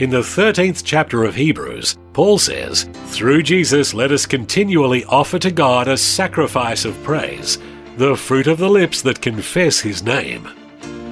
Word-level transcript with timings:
In 0.00 0.08
the 0.08 0.20
13th 0.20 0.80
chapter 0.82 1.24
of 1.24 1.34
Hebrews, 1.34 1.98
Paul 2.14 2.38
says, 2.38 2.84
Through 3.08 3.42
Jesus 3.42 3.92
let 3.92 4.12
us 4.12 4.24
continually 4.24 5.04
offer 5.04 5.38
to 5.38 5.50
God 5.50 5.88
a 5.88 5.96
sacrifice 5.98 6.86
of 6.86 7.02
praise, 7.02 7.58
the 7.98 8.16
fruit 8.16 8.46
of 8.46 8.56
the 8.56 8.70
lips 8.70 9.02
that 9.02 9.20
confess 9.20 9.78
his 9.78 10.02
name. 10.02 10.48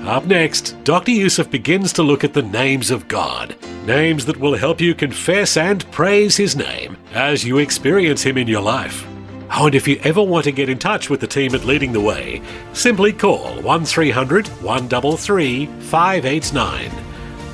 Up 0.07 0.25
next, 0.25 0.83
Dr. 0.85 1.11
Youssef 1.11 1.51
begins 1.51 1.93
to 1.93 2.03
look 2.03 2.25
at 2.25 2.33
the 2.33 2.41
names 2.41 2.91
of 2.91 3.09
God, 3.09 3.55
names 3.85 4.25
that 4.25 4.39
will 4.39 4.57
help 4.57 4.81
you 4.81 4.95
confess 4.95 5.59
and 5.59 5.85
praise 5.93 6.39
his 6.39 6.57
name 6.57 6.97
as 7.13 7.45
you 7.45 7.59
experience 7.59 8.23
him 8.23 8.39
in 8.39 8.49
your 8.49 8.63
life. 8.63 9.07
Oh, 9.51 9.67
and 9.67 9.75
if 9.75 9.87
you 9.87 10.01
ever 10.03 10.23
want 10.23 10.45
to 10.45 10.51
get 10.51 10.71
in 10.71 10.79
touch 10.79 11.11
with 11.11 11.21
the 11.21 11.27
team 11.27 11.55
at 11.55 11.67
Leading 11.67 11.93
the 11.93 12.01
Way, 12.01 12.41
simply 12.73 13.13
call 13.13 13.61
1300 13.61 14.49
133 14.49 15.67
589 15.67 17.08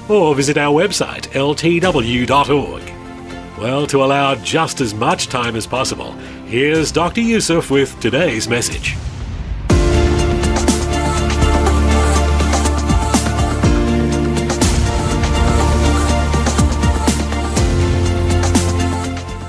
or 0.09 0.35
visit 0.35 0.59
our 0.59 0.73
website 0.73 1.29
ltw.org. 1.33 2.83
Well, 3.59 3.87
to 3.87 4.03
allow 4.03 4.35
just 4.35 4.81
as 4.81 4.93
much 4.93 5.29
time 5.29 5.57
as 5.57 5.67
possible, 5.67 6.13
here's 6.47 6.91
Dr. 6.91 7.21
Youssef 7.21 7.71
with 7.71 7.99
today's 8.01 8.49
message. 8.49 8.97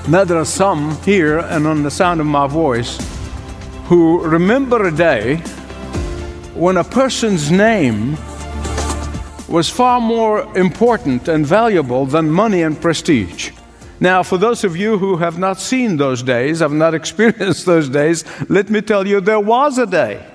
Now, 0.08 0.24
there 0.24 0.38
are 0.38 0.46
some 0.46 0.96
here 1.02 1.40
and 1.40 1.66
on 1.66 1.82
the 1.82 1.90
sound 1.90 2.22
of 2.22 2.28
my 2.28 2.46
voice 2.46 3.00
who 3.86 4.24
remember 4.24 4.86
a 4.86 4.92
day 4.92 5.38
when 6.54 6.78
a 6.78 6.84
person's 6.84 7.50
name 7.50 8.16
was 9.48 9.70
far 9.70 10.02
more 10.02 10.58
important 10.58 11.28
and 11.28 11.46
valuable 11.46 12.06
than 12.06 12.30
money 12.30 12.64
and 12.64 12.80
prestige. 12.80 13.52
Now, 14.00 14.24
for 14.24 14.38
those 14.38 14.64
of 14.64 14.76
you 14.76 14.98
who 14.98 15.18
have 15.18 15.38
not 15.38 15.60
seen 15.60 15.98
those 15.98 16.24
days, 16.24 16.60
have 16.60 16.74
not 16.74 16.94
experienced 17.02 17.66
those 17.66 17.90
days, 17.90 18.24
let 18.50 18.70
me 18.70 18.82
tell 18.82 19.08
you 19.08 19.22
there 19.22 19.40
was 19.40 19.78
a 19.78 19.86
day 19.86 20.26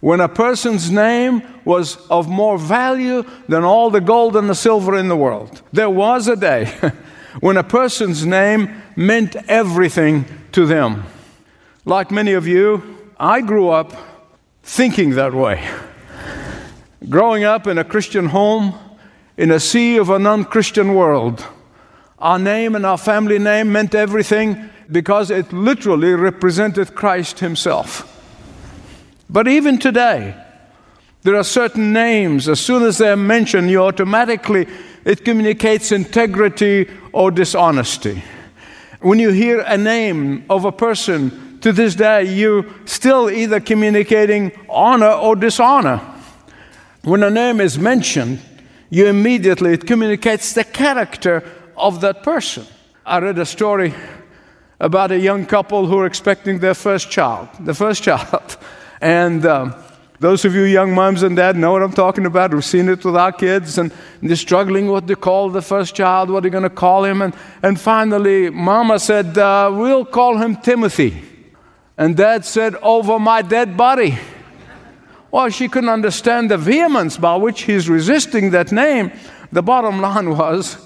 when 0.00 0.20
a 0.20 0.28
person's 0.28 0.90
name 0.90 1.42
was 1.64 1.96
of 2.08 2.28
more 2.28 2.58
value 2.58 3.24
than 3.48 3.64
all 3.64 3.90
the 3.90 4.00
gold 4.00 4.36
and 4.36 4.48
the 4.48 4.54
silver 4.54 4.96
in 4.96 5.08
the 5.08 5.16
world. 5.16 5.62
There 5.72 5.90
was 5.90 6.28
a 6.28 6.36
day 6.36 6.66
when 7.40 7.56
a 7.56 7.64
person's 7.64 8.24
name 8.24 8.82
meant 8.96 9.36
everything 9.48 10.24
to 10.52 10.66
them. 10.66 11.04
Like 11.84 12.10
many 12.10 12.34
of 12.34 12.46
you, 12.46 12.98
I 13.18 13.40
grew 13.40 13.70
up 13.70 13.92
thinking 14.62 15.10
that 15.10 15.34
way. 15.34 15.68
Growing 17.06 17.44
up 17.44 17.66
in 17.66 17.78
a 17.78 17.84
Christian 17.84 18.26
home, 18.26 18.74
in 19.36 19.52
a 19.52 19.60
sea 19.60 19.98
of 19.98 20.10
a 20.10 20.18
non 20.18 20.44
Christian 20.44 20.94
world, 20.94 21.46
our 22.18 22.38
name 22.38 22.74
and 22.74 22.84
our 22.84 22.98
family 22.98 23.38
name 23.38 23.70
meant 23.70 23.94
everything 23.94 24.70
because 24.90 25.30
it 25.30 25.52
literally 25.52 26.12
represented 26.14 26.94
Christ 26.94 27.38
Himself. 27.38 28.14
But 29.30 29.46
even 29.46 29.78
today, 29.78 30.34
there 31.22 31.36
are 31.36 31.44
certain 31.44 31.92
names, 31.92 32.48
as 32.48 32.60
soon 32.60 32.82
as 32.82 32.98
they're 32.98 33.16
mentioned, 33.16 33.70
you 33.70 33.82
automatically, 33.82 34.66
it 35.04 35.24
communicates 35.24 35.92
integrity 35.92 36.88
or 37.12 37.30
dishonesty. 37.30 38.22
When 39.00 39.20
you 39.20 39.30
hear 39.30 39.60
a 39.60 39.76
name 39.76 40.44
of 40.50 40.64
a 40.64 40.72
person 40.72 41.60
to 41.60 41.72
this 41.72 41.94
day, 41.94 42.24
you 42.34 42.72
still 42.86 43.30
either 43.30 43.60
communicating 43.60 44.50
honor 44.68 45.10
or 45.10 45.36
dishonor. 45.36 46.00
When 47.08 47.22
a 47.22 47.30
name 47.30 47.62
is 47.62 47.78
mentioned, 47.78 48.38
you 48.90 49.06
immediately, 49.06 49.72
it 49.72 49.86
communicates 49.86 50.52
the 50.52 50.62
character 50.62 51.42
of 51.74 52.02
that 52.02 52.22
person. 52.22 52.66
I 53.06 53.18
read 53.20 53.38
a 53.38 53.46
story 53.46 53.94
about 54.78 55.10
a 55.10 55.18
young 55.18 55.46
couple 55.46 55.86
who 55.86 55.96
are 56.00 56.04
expecting 56.04 56.58
their 56.58 56.74
first 56.74 57.10
child, 57.10 57.48
the 57.60 57.72
first 57.72 58.02
child. 58.08 58.58
And 59.00 59.46
um, 59.46 59.74
those 60.20 60.44
of 60.44 60.54
you 60.54 60.64
young 60.64 60.94
moms 60.94 61.22
and 61.22 61.34
dads 61.34 61.56
know 61.56 61.72
what 61.72 61.82
I'm 61.82 61.94
talking 61.94 62.26
about. 62.26 62.52
We've 62.52 62.62
seen 62.62 62.90
it 62.90 63.02
with 63.02 63.16
our 63.16 63.32
kids, 63.32 63.78
and 63.78 63.90
they're 64.20 64.36
struggling 64.36 64.88
what 64.88 65.06
to 65.06 65.16
call 65.16 65.48
the 65.48 65.62
first 65.62 65.94
child, 65.94 66.28
what 66.28 66.44
are 66.44 66.46
you 66.46 66.52
going 66.52 66.62
to 66.64 66.68
call 66.68 67.04
him. 67.04 67.22
And, 67.22 67.34
and 67.62 67.80
finally, 67.80 68.50
Mama 68.50 68.98
said, 68.98 69.38
uh, 69.38 69.70
We'll 69.72 70.04
call 70.04 70.36
him 70.36 70.56
Timothy. 70.56 71.22
And 71.96 72.18
Dad 72.18 72.44
said, 72.44 72.74
Over 72.82 73.18
my 73.18 73.40
dead 73.40 73.78
body. 73.78 74.18
Well, 75.30 75.50
she 75.50 75.68
couldn't 75.68 75.90
understand 75.90 76.50
the 76.50 76.56
vehemence 76.56 77.16
by 77.16 77.36
which 77.36 77.62
he's 77.62 77.88
resisting 77.88 78.50
that 78.50 78.72
name. 78.72 79.12
The 79.52 79.62
bottom 79.62 80.00
line 80.08 80.36
was 80.36 80.76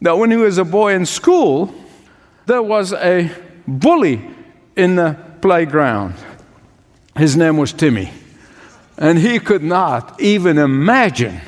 that 0.00 0.18
when 0.18 0.30
he 0.30 0.36
was 0.36 0.58
a 0.58 0.64
boy 0.64 0.94
in 0.94 1.06
school, 1.06 1.74
there 2.46 2.62
was 2.62 2.92
a 2.92 3.30
bully 3.66 4.20
in 4.76 4.96
the 4.96 5.16
playground. 5.40 6.14
His 7.16 7.36
name 7.36 7.56
was 7.56 7.72
Timmy. 7.72 8.10
And 8.98 9.18
he 9.18 9.38
could 9.38 9.62
not 9.62 10.20
even 10.20 10.58
imagine, 10.58 11.40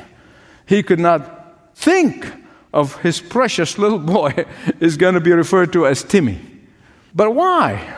he 0.65 0.83
could 0.83 0.99
not 0.99 1.75
think 1.75 2.31
of 2.73 2.97
his 3.01 3.19
precious 3.21 3.77
little 3.77 3.99
boy 3.99 4.45
is 4.79 4.97
going 4.97 5.13
to 5.13 5.21
be 5.21 5.31
referred 5.31 5.71
to 5.73 5.87
as 5.87 6.03
Timmy. 6.03 6.39
But 7.15 7.33
why? 7.33 7.97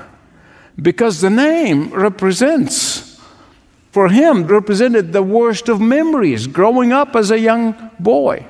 Because 0.81 1.21
the 1.21 1.29
name 1.29 1.89
represents, 1.89 2.88
for 3.91 4.09
him, 4.09 4.45
represented 4.45 5.13
the 5.13 5.23
worst 5.23 5.69
of 5.69 5.81
memories 5.81 6.47
growing 6.47 6.91
up 6.91 7.15
as 7.15 7.31
a 7.31 7.39
young 7.39 7.91
boy. 7.99 8.45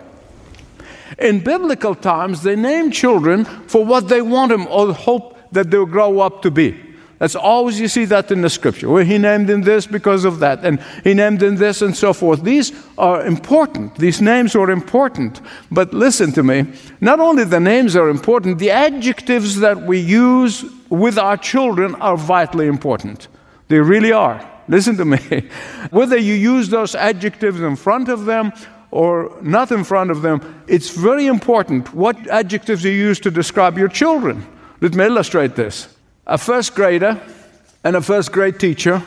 In 1.18 1.44
biblical 1.44 1.96
times, 1.96 2.44
they 2.44 2.56
name 2.56 2.92
children 2.92 3.46
for 3.46 3.84
what 3.84 4.08
they 4.08 4.22
want 4.22 4.52
them 4.52 4.68
or 4.68 4.94
hope 4.94 5.38
that 5.52 5.72
they'll 5.72 5.86
grow 5.86 6.20
up 6.20 6.42
to 6.44 6.52
be. 6.52 6.90
That's 7.20 7.36
always 7.36 7.78
you 7.82 7.90
see 7.90 8.06
that 8.06 8.32
in 8.32 8.42
the 8.42 8.50
scripture. 8.50 8.88
Well, 8.88 9.04
he 9.04 9.18
named 9.18 9.50
him 9.50 9.64
this 9.64 9.86
because 9.86 10.24
of 10.24 10.40
that, 10.40 10.64
and 10.64 10.82
he 11.04 11.14
named 11.14 11.44
him 11.44 11.58
this 11.58 11.82
and 11.82 11.96
so 11.96 12.14
forth. 12.14 12.44
These 12.44 12.72
are 12.98 13.26
important. 13.26 13.96
These 13.96 14.22
names 14.22 14.56
are 14.56 14.72
important. 14.72 15.42
But 15.70 15.94
listen 15.94 16.32
to 16.34 16.44
me. 16.44 16.68
Not 17.02 17.20
only 17.20 17.44
the 17.44 17.60
names 17.60 17.98
are 17.98 18.08
important, 18.08 18.60
the 18.60 18.72
adjectives 18.72 19.60
that 19.60 19.82
we 19.82 20.00
use 20.00 20.64
with 20.90 21.18
our 21.18 21.36
children 21.36 21.96
are 21.96 22.16
vitally 22.16 22.68
important. 22.68 23.28
They 23.68 23.80
really 23.80 24.14
are. 24.14 24.49
Listen 24.70 24.96
to 24.98 25.06
me. 25.06 25.18
Whether 25.90 26.18
you 26.18 26.36
use 26.36 26.70
those 26.70 26.96
adjectives 26.96 27.60
in 27.60 27.76
front 27.76 28.08
of 28.08 28.26
them 28.26 28.54
or 28.92 29.36
not 29.42 29.72
in 29.72 29.84
front 29.84 30.12
of 30.12 30.22
them, 30.22 30.64
it's 30.68 30.92
very 30.92 31.26
important 31.28 31.94
what 31.94 32.16
adjectives 32.28 32.84
you 32.84 32.92
use 32.92 33.20
to 33.22 33.32
describe 33.32 33.78
your 33.78 33.90
children. 33.90 34.48
Let 34.80 34.94
me 34.96 35.04
illustrate 35.06 35.56
this 35.56 35.94
a 36.26 36.38
first 36.38 36.76
grader 36.76 37.20
and 37.84 37.96
a 37.96 38.02
first 38.02 38.32
grade 38.32 38.60
teacher 38.60 39.04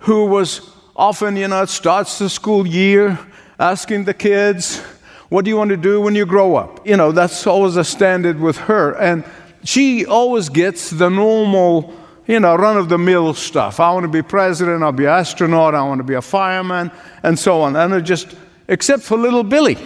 who 0.00 0.26
was 0.26 0.70
often, 0.96 1.36
you 1.36 1.48
know, 1.48 1.64
starts 1.66 2.18
the 2.18 2.28
school 2.28 2.66
year 2.66 3.18
asking 3.58 4.04
the 4.04 4.14
kids, 4.14 4.80
What 5.28 5.44
do 5.44 5.50
you 5.50 5.56
want 5.56 5.70
to 5.70 5.76
do 5.76 6.00
when 6.00 6.16
you 6.16 6.26
grow 6.26 6.56
up? 6.56 6.84
You 6.86 6.96
know, 6.96 7.12
that's 7.12 7.46
always 7.46 7.76
a 7.76 7.84
standard 7.84 8.40
with 8.40 8.56
her. 8.56 8.92
And 8.96 9.24
she 9.62 10.04
always 10.06 10.48
gets 10.48 10.90
the 10.90 11.08
normal, 11.08 11.94
you 12.30 12.38
know, 12.38 12.54
run 12.54 12.76
of 12.76 12.88
the 12.88 12.96
mill 12.96 13.34
stuff. 13.34 13.80
I 13.80 13.90
want 13.90 14.04
to 14.04 14.08
be 14.08 14.22
president, 14.22 14.84
I'll 14.84 14.92
be 14.92 15.08
astronaut, 15.08 15.74
I 15.74 15.82
want 15.82 15.98
to 15.98 16.04
be 16.04 16.14
a 16.14 16.22
fireman, 16.22 16.92
and 17.24 17.36
so 17.36 17.62
on. 17.62 17.74
And 17.74 17.92
it 17.92 18.02
just, 18.02 18.36
except 18.68 19.02
for 19.02 19.18
little 19.18 19.42
Billy. 19.42 19.76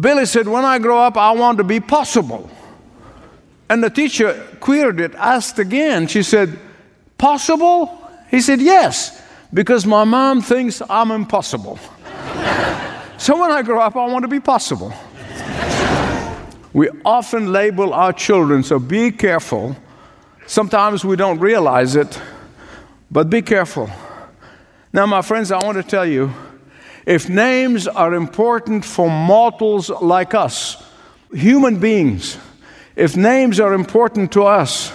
Billy 0.00 0.24
said, 0.24 0.48
When 0.48 0.64
I 0.64 0.78
grow 0.78 0.98
up, 0.98 1.18
I 1.18 1.32
want 1.32 1.58
to 1.58 1.64
be 1.64 1.80
possible. 1.80 2.48
And 3.68 3.84
the 3.84 3.90
teacher 3.90 4.42
queried 4.60 5.00
it, 5.00 5.14
asked 5.16 5.58
again. 5.58 6.06
She 6.06 6.22
said, 6.22 6.58
Possible? 7.18 8.10
He 8.30 8.40
said, 8.40 8.62
Yes, 8.62 9.22
because 9.52 9.84
my 9.84 10.04
mom 10.04 10.40
thinks 10.40 10.80
I'm 10.88 11.10
impossible. 11.10 11.78
so 13.18 13.38
when 13.38 13.50
I 13.50 13.60
grow 13.60 13.82
up, 13.82 13.96
I 13.96 14.06
want 14.06 14.22
to 14.22 14.28
be 14.28 14.40
possible. 14.40 14.94
We 16.72 16.88
often 17.04 17.52
label 17.52 17.92
our 17.92 18.14
children, 18.14 18.62
so 18.62 18.78
be 18.78 19.10
careful. 19.10 19.76
Sometimes 20.48 21.04
we 21.04 21.14
don't 21.14 21.38
realize 21.40 21.94
it, 21.94 22.18
but 23.10 23.28
be 23.28 23.42
careful. 23.42 23.90
Now, 24.94 25.04
my 25.04 25.20
friends, 25.20 25.52
I 25.52 25.62
want 25.62 25.76
to 25.76 25.82
tell 25.82 26.06
you 26.06 26.32
if 27.04 27.28
names 27.28 27.86
are 27.86 28.14
important 28.14 28.82
for 28.82 29.10
mortals 29.10 29.90
like 29.90 30.32
us, 30.32 30.82
human 31.34 31.78
beings, 31.78 32.38
if 32.96 33.14
names 33.14 33.60
are 33.60 33.74
important 33.74 34.32
to 34.32 34.44
us, 34.44 34.90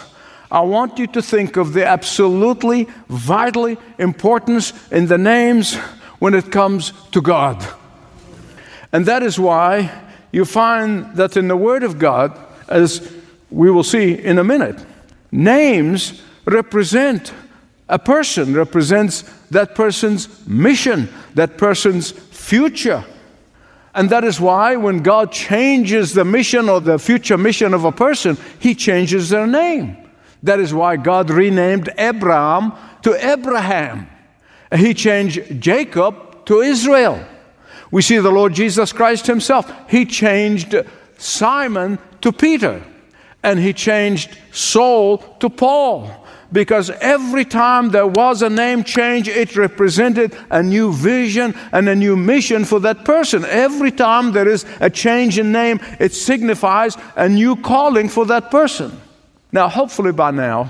I 0.52 0.62
want 0.62 0.98
you 0.98 1.06
to 1.06 1.22
think 1.22 1.56
of 1.56 1.74
the 1.74 1.86
absolutely 1.86 2.88
vitally 3.08 3.78
importance 4.00 4.74
in 4.92 5.06
the 5.06 5.20
names 5.20 5.76
when 6.18 6.34
it 6.34 6.52
comes 6.52 6.94
to 7.12 7.22
God. 7.22 7.64
And 8.92 9.06
that 9.06 9.22
is 9.22 9.38
why 9.38 9.92
you 10.32 10.46
find 10.46 11.16
that 11.16 11.38
in 11.38 11.48
the 11.48 11.58
Word 11.58 11.84
of 11.84 12.00
God, 12.00 12.36
as 12.68 13.08
we 13.52 13.70
will 13.70 13.84
see 13.84 14.14
in 14.14 14.40
a 14.40 14.44
minute, 14.44 14.84
names 15.34 16.22
represent 16.46 17.34
a 17.90 18.00
person, 18.00 18.54
represents 18.54 19.24
that 19.50 19.76
person's 19.76 20.48
mission, 20.48 21.10
that 21.34 21.58
person's 21.58 22.12
future. 22.12 23.04
And 23.96 24.10
that 24.10 24.24
is 24.24 24.40
why 24.40 24.76
when 24.76 25.04
God 25.04 25.32
changes 25.32 26.14
the 26.14 26.26
mission 26.26 26.70
or 26.70 26.82
the 26.82 26.98
future 26.98 27.38
mission 27.38 27.74
of 27.74 27.86
a 27.86 27.92
person, 27.92 28.38
He 28.60 28.74
changes 28.74 29.30
their 29.30 29.48
name. 29.48 29.98
That 30.44 30.60
is 30.60 30.74
why 30.74 30.98
God 30.98 31.30
renamed 31.30 31.90
Abram 31.98 32.74
to 33.04 33.32
Abraham. 33.32 34.08
He 34.76 34.94
changed 34.94 35.62
Jacob 35.62 36.46
to 36.46 36.62
Israel. 36.62 37.24
We 37.92 38.02
see 38.02 38.18
the 38.18 38.32
Lord 38.32 38.54
Jesus 38.54 38.92
Christ 38.92 39.28
Himself. 39.28 39.72
He 39.88 40.06
changed 40.06 40.76
Simon 41.18 42.00
to 42.22 42.32
Peter, 42.32 42.84
and 43.44 43.60
He 43.60 43.74
changed 43.74 44.38
Saul 44.52 45.18
to 45.40 45.50
Paul. 45.50 46.10
Because 46.52 46.92
every 47.02 47.46
time 47.46 47.90
there 47.90 48.06
was 48.06 48.44
a 48.44 48.50
name 48.50 48.84
change, 48.84 49.28
it 49.28 49.56
represented 49.56 50.38
a 50.52 50.62
new 50.62 50.94
vision 50.94 51.56
and 51.72 51.90
a 51.90 51.96
new 51.96 52.16
mission 52.16 52.64
for 52.64 52.80
that 52.82 53.04
person. 53.06 53.44
Every 53.46 53.92
time 53.92 54.34
there 54.34 54.48
is 54.48 54.64
a 54.80 54.90
change 54.90 55.40
in 55.40 55.52
name, 55.52 55.80
it 56.00 56.14
signifies 56.14 56.96
a 57.16 57.28
new 57.28 57.56
calling 57.56 58.08
for 58.08 58.28
that 58.28 58.52
person. 58.52 58.96
Now, 59.52 59.68
hopefully 59.68 60.12
by 60.12 60.30
now, 60.30 60.70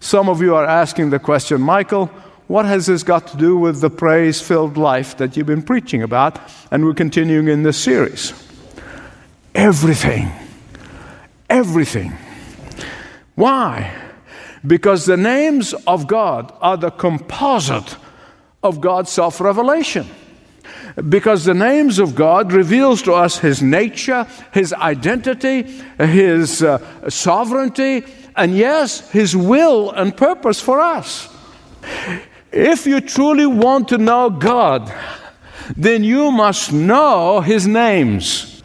some 0.00 0.30
of 0.30 0.40
you 0.40 0.54
are 0.54 0.64
asking 0.64 1.10
the 1.10 1.18
question, 1.18 1.60
Michael, 1.60 2.06
what 2.46 2.64
has 2.64 2.86
this 2.86 3.02
got 3.02 3.26
to 3.28 3.36
do 3.36 3.58
with 3.58 3.82
the 3.82 3.90
praise 3.90 4.40
filled 4.40 4.78
life 4.78 5.18
that 5.18 5.36
you've 5.36 5.46
been 5.46 5.62
preaching 5.62 6.02
about? 6.02 6.38
And 6.70 6.86
we're 6.86 6.94
continuing 6.94 7.48
in 7.48 7.62
this 7.62 7.76
series. 7.76 8.32
Everything. 9.54 10.32
Everything. 11.50 12.16
Why? 13.34 13.94
Because 14.66 15.04
the 15.04 15.16
names 15.18 15.74
of 15.86 16.06
God 16.06 16.56
are 16.60 16.78
the 16.78 16.90
composite 16.90 17.96
of 18.62 18.80
God's 18.80 19.10
self 19.10 19.40
revelation 19.40 20.06
because 21.08 21.44
the 21.44 21.54
names 21.54 21.98
of 21.98 22.14
God 22.14 22.52
reveals 22.52 23.02
to 23.02 23.12
us 23.12 23.38
his 23.38 23.62
nature, 23.62 24.26
his 24.52 24.72
identity, 24.72 25.62
his 25.98 26.62
uh, 26.62 27.08
sovereignty, 27.08 28.04
and 28.36 28.56
yes, 28.56 29.08
his 29.10 29.36
will 29.36 29.90
and 29.92 30.16
purpose 30.16 30.60
for 30.60 30.80
us. 30.80 31.28
If 32.52 32.86
you 32.86 33.00
truly 33.00 33.46
want 33.46 33.88
to 33.88 33.98
know 33.98 34.30
God, 34.30 34.92
then 35.76 36.02
you 36.04 36.30
must 36.30 36.72
know 36.72 37.40
his 37.40 37.66
names. 37.66 38.62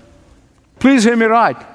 Please 0.79 1.03
hear 1.03 1.15
me 1.15 1.25
right. 1.25 1.74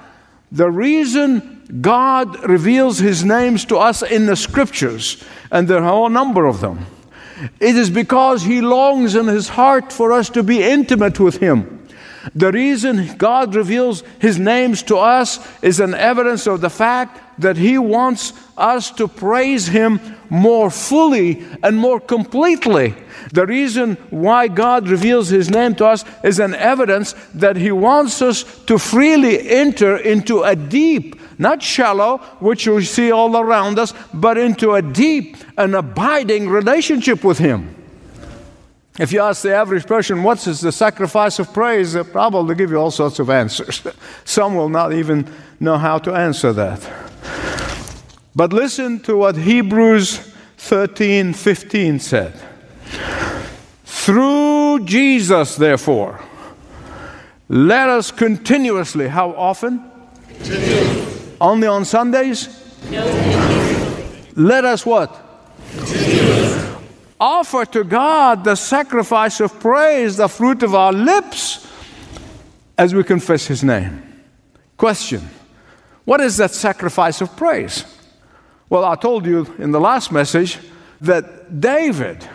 The 0.52 0.70
reason 0.70 1.62
God 1.81 2.49
reveals 2.49 2.99
his 2.99 3.25
names 3.25 3.64
to 3.67 3.76
us 3.76 4.02
in 4.02 4.26
the 4.26 4.37
scriptures, 4.37 5.23
and 5.50 5.69
there 5.69 5.79
are 5.79 5.85
a 5.85 5.88
whole 5.88 6.08
number 6.08 6.47
of 6.47 6.61
them, 6.61 6.87
it 7.58 7.76
is 7.76 7.91
because 7.91 8.43
He 8.43 8.61
longs 8.61 9.14
in 9.14 9.26
His 9.26 9.49
heart 9.49 9.93
for 9.93 10.12
us 10.12 10.29
to 10.31 10.43
be 10.43 10.62
intimate 10.62 11.19
with 11.19 11.38
Him. 11.38 11.88
The 12.35 12.52
reason 12.52 13.17
God 13.17 13.55
reveals 13.55 14.02
His 14.19 14.38
names 14.38 14.82
to 14.85 14.99
us 14.99 15.38
is 15.62 15.81
an 15.81 15.94
evidence 15.94 16.47
of 16.47 16.61
the 16.61 16.70
fact 16.70 17.41
that 17.41 17.56
He 17.56 17.79
wants 17.79 18.32
us 18.56 18.91
to 18.93 19.08
praise 19.08 19.69
Him 19.69 20.00
more 20.31 20.71
fully 20.71 21.44
and 21.62 21.77
more 21.77 22.00
completely. 22.00 22.94
The 23.32 23.47
reason 23.47 23.97
why 24.09 24.49
God 24.49 24.88
reveals 24.88 25.29
His 25.29 25.50
name 25.50 25.75
to 25.77 25.87
us 25.87 26.05
is 26.25 26.38
an 26.38 26.55
evidence 26.55 27.15
that 27.35 27.56
He 27.56 27.73
wants 27.73 28.23
us 28.23 28.44
to 28.65 28.79
freely 28.79 29.49
enter 29.50 29.97
into 29.97 30.43
a 30.43 30.56
deep, 30.56 31.21
not 31.38 31.62
shallow, 31.62 32.19
which 32.38 32.67
we 32.67 32.85
see 32.85 33.11
all 33.11 33.37
around 33.37 33.79
us, 33.79 33.93
but 34.15 34.38
into 34.38 34.75
a 34.75 34.82
deep 34.82 35.37
and 35.59 35.75
abiding 35.75 36.49
relationship 36.49 37.25
with 37.25 37.38
Him. 37.38 37.77
If 38.99 39.12
you 39.12 39.21
ask 39.21 39.43
the 39.43 39.55
average 39.55 39.87
person, 39.87 40.23
what 40.23 40.47
is 40.47 40.61
the 40.61 40.73
sacrifice 40.73 41.38
of 41.38 41.53
praise, 41.55 41.94
they'll 41.94 42.05
probably 42.05 42.55
give 42.55 42.71
you 42.71 42.77
all 42.77 42.91
sorts 42.91 43.19
of 43.19 43.31
answers. 43.31 43.82
Some 44.25 44.55
will 44.55 44.69
not 44.69 44.93
even 44.93 45.27
know 45.59 45.79
how 45.79 45.99
to 45.99 46.12
answer 46.12 46.53
that. 46.53 47.60
But 48.35 48.53
listen 48.53 49.00
to 49.00 49.17
what 49.17 49.37
Hebrews 49.37 50.19
13 50.56 51.32
15 51.32 51.99
said. 51.99 52.32
Through 53.85 54.85
Jesus, 54.85 55.56
therefore, 55.56 56.21
let 57.49 57.88
us 57.88 58.11
continuously, 58.11 59.09
how 59.09 59.31
often? 59.31 59.82
Only 61.41 61.67
on 61.67 61.85
Sundays? 61.85 62.49
No. 62.91 63.05
Let 64.37 64.65
us 64.65 64.87
what? 64.87 65.11
Offer 67.19 67.65
to 67.67 67.85
God 67.85 68.44
the 68.44 68.55
sacrifice 68.55 69.41
of 69.41 69.59
praise, 69.61 70.17
the 70.17 70.29
fruit 70.29 70.62
of 70.62 70.75
our 70.75 70.93
lips, 70.93 71.67
as 72.79 72.94
we 72.94 73.05
confess 73.05 73.47
His 73.47 73.65
name. 73.65 74.03
Question 74.77 75.29
What 76.05 76.21
is 76.21 76.37
that 76.38 76.53
sacrifice 76.53 77.21
of 77.21 77.37
praise? 77.37 77.85
Well, 78.70 78.84
I 78.84 78.94
told 78.94 79.26
you 79.26 79.52
in 79.58 79.72
the 79.72 79.81
last 79.81 80.11
message 80.11 80.58
that 81.02 81.61
David, 81.61 82.26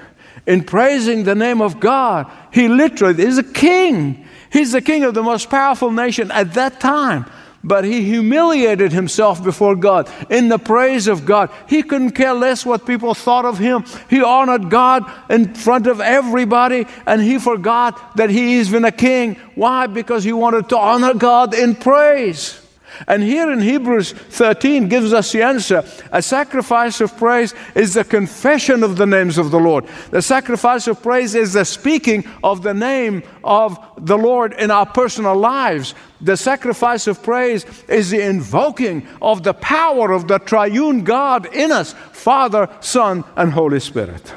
in 0.45 0.63
praising 0.63 1.23
the 1.23 1.33
name 1.33 1.61
of 1.61 1.79
God, 1.79 2.29
he 2.51 2.67
literally 2.67 3.23
is 3.23 3.39
a 3.39 3.43
king. 3.43 4.27
He's 4.51 4.73
the 4.73 4.81
king 4.81 5.03
of 5.03 5.15
the 5.15 5.23
most 5.23 5.49
powerful 5.49 5.91
nation 5.91 6.29
at 6.31 6.53
that 6.53 6.79
time 6.79 7.25
but 7.65 7.83
he 7.83 8.03
humiliated 8.03 8.91
himself 8.91 9.43
before 9.43 9.75
God 9.75 10.07
in 10.29 10.49
the 10.49 10.59
praise 10.59 11.07
of 11.07 11.25
God. 11.25 11.49
He 11.67 11.81
couldn't 11.81 12.11
care 12.11 12.33
less 12.33 12.63
what 12.63 12.85
people 12.85 13.15
thought 13.15 13.43
of 13.43 13.57
him. 13.57 13.85
He 14.07 14.21
honored 14.21 14.69
God 14.69 15.11
in 15.31 15.55
front 15.55 15.87
of 15.87 15.99
everybody 15.99 16.85
and 17.07 17.19
he 17.19 17.39
forgot 17.39 18.17
that 18.17 18.29
he 18.29 18.57
is 18.57 18.69
even 18.69 18.85
a 18.85 18.91
king. 18.91 19.35
Why? 19.55 19.87
Because 19.87 20.23
he 20.23 20.31
wanted 20.31 20.69
to 20.69 20.77
honor 20.77 21.15
God 21.15 21.55
in 21.55 21.75
praise. 21.75 22.61
And 23.07 23.23
here 23.23 23.51
in 23.51 23.59
Hebrews 23.59 24.11
13 24.11 24.87
gives 24.87 25.13
us 25.13 25.31
the 25.31 25.41
answer. 25.41 25.83
A 26.11 26.21
sacrifice 26.21 27.01
of 27.01 27.15
praise 27.17 27.53
is 27.75 27.93
the 27.93 28.03
confession 28.03 28.83
of 28.83 28.97
the 28.97 29.05
names 29.05 29.37
of 29.37 29.51
the 29.51 29.59
Lord. 29.59 29.85
The 30.11 30.21
sacrifice 30.21 30.87
of 30.87 31.01
praise 31.01 31.35
is 31.35 31.53
the 31.53 31.65
speaking 31.65 32.25
of 32.43 32.63
the 32.63 32.73
name 32.73 33.23
of 33.43 33.77
the 33.97 34.17
Lord 34.17 34.53
in 34.53 34.71
our 34.71 34.85
personal 34.85 35.35
lives. 35.35 35.93
The 36.21 36.37
sacrifice 36.37 37.07
of 37.07 37.21
praise 37.21 37.65
is 37.87 38.09
the 38.09 38.21
invoking 38.21 39.07
of 39.21 39.43
the 39.43 39.53
power 39.53 40.11
of 40.11 40.27
the 40.27 40.39
triune 40.39 41.03
God 41.03 41.45
in 41.53 41.71
us 41.71 41.93
Father, 42.11 42.69
Son, 42.81 43.23
and 43.35 43.51
Holy 43.53 43.79
Spirit. 43.79 44.33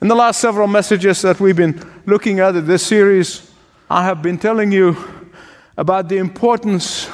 In 0.00 0.08
the 0.08 0.14
last 0.14 0.40
several 0.40 0.68
messages 0.68 1.22
that 1.22 1.40
we've 1.40 1.56
been 1.56 1.82
looking 2.06 2.38
at 2.38 2.54
in 2.54 2.66
this 2.66 2.86
series, 2.86 3.50
I 3.88 4.04
have 4.04 4.22
been 4.22 4.38
telling 4.38 4.70
you 4.70 4.96
about 5.76 6.08
the 6.08 6.18
importance 6.18 7.08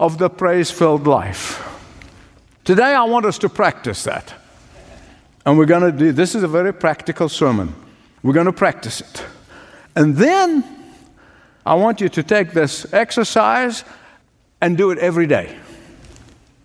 of 0.00 0.16
the 0.16 0.30
praise 0.30 0.70
filled 0.70 1.06
life. 1.06 1.62
Today, 2.64 2.94
I 2.94 3.04
want 3.04 3.26
us 3.26 3.38
to 3.38 3.50
practice 3.50 4.02
that. 4.04 4.34
And 5.44 5.58
we're 5.58 5.66
going 5.66 5.82
to 5.82 5.92
do 5.92 6.10
this 6.10 6.34
is 6.34 6.42
a 6.42 6.48
very 6.48 6.72
practical 6.72 7.28
sermon. 7.28 7.74
We're 8.22 8.32
going 8.32 8.46
to 8.46 8.52
practice 8.52 9.02
it. 9.02 9.24
And 9.94 10.16
then 10.16 10.64
I 11.66 11.74
want 11.74 12.00
you 12.00 12.08
to 12.08 12.22
take 12.22 12.52
this 12.52 12.90
exercise 12.94 13.84
and 14.60 14.76
do 14.76 14.90
it 14.90 14.98
every 14.98 15.26
day. 15.26 15.58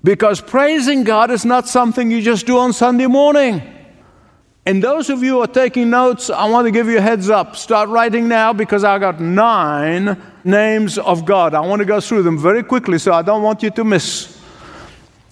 Because 0.01 0.39
praising 0.39 1.03
God 1.03 1.29
is 1.29 1.43
not 1.43 1.67
something 1.67 2.09
you 2.09 2.21
just 2.21 2.45
do 2.45 2.57
on 2.57 2.71
Sunday 2.71 3.07
morning. 3.07 3.61
And 4.67 4.83
those 4.83 5.11
of 5.11 5.21
you 5.21 5.33
who 5.33 5.41
are 5.41 5.47
taking 5.47 5.91
notes, 5.91 6.31
I 6.31 6.49
want 6.49 6.65
to 6.65 6.71
give 6.71 6.87
you 6.87 6.97
a 6.97 7.01
heads 7.01 7.29
up. 7.29 7.55
Start 7.55 7.87
writing 7.89 8.27
now 8.27 8.51
because 8.51 8.83
I 8.83 8.97
got 8.97 9.19
nine 9.19 10.19
names 10.43 10.97
of 10.97 11.23
God. 11.23 11.53
I 11.53 11.59
want 11.59 11.81
to 11.81 11.85
go 11.85 12.01
through 12.01 12.23
them 12.23 12.39
very 12.39 12.63
quickly 12.63 12.97
so 12.97 13.13
I 13.13 13.21
don't 13.21 13.43
want 13.43 13.61
you 13.61 13.69
to 13.69 13.83
miss. 13.83 14.41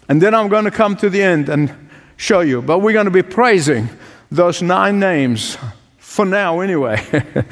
And 0.07 0.21
then 0.21 0.35
I'm 0.35 0.49
going 0.49 0.65
to 0.65 0.71
come 0.71 0.95
to 0.97 1.09
the 1.09 1.23
end 1.23 1.49
and 1.49 1.73
show 2.15 2.41
you. 2.41 2.61
But 2.61 2.79
we're 2.79 2.93
going 2.93 3.05
to 3.05 3.11
be 3.11 3.23
praising 3.23 3.89
those 4.29 4.61
nine 4.61 4.99
names, 4.99 5.57
for 5.97 6.25
now 6.25 6.59
anyway. 6.59 7.01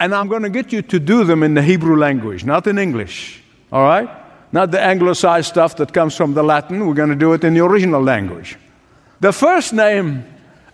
and 0.00 0.14
I'm 0.14 0.28
going 0.28 0.44
to 0.44 0.50
get 0.50 0.72
you 0.72 0.80
to 0.80 0.98
do 0.98 1.24
them 1.24 1.42
in 1.42 1.52
the 1.52 1.62
Hebrew 1.62 1.98
language, 1.98 2.46
not 2.46 2.66
in 2.66 2.78
English. 2.78 3.42
All 3.70 3.82
right? 3.82 4.08
Not 4.50 4.70
the 4.70 4.80
anglicized 4.80 5.48
stuff 5.48 5.76
that 5.76 5.92
comes 5.92 6.16
from 6.16 6.32
the 6.32 6.42
Latin. 6.42 6.86
We're 6.86 6.94
going 6.94 7.10
to 7.10 7.16
do 7.16 7.34
it 7.34 7.44
in 7.44 7.52
the 7.52 7.64
original 7.64 8.02
language. 8.02 8.56
The 9.20 9.32
first 9.32 9.74
name 9.74 10.24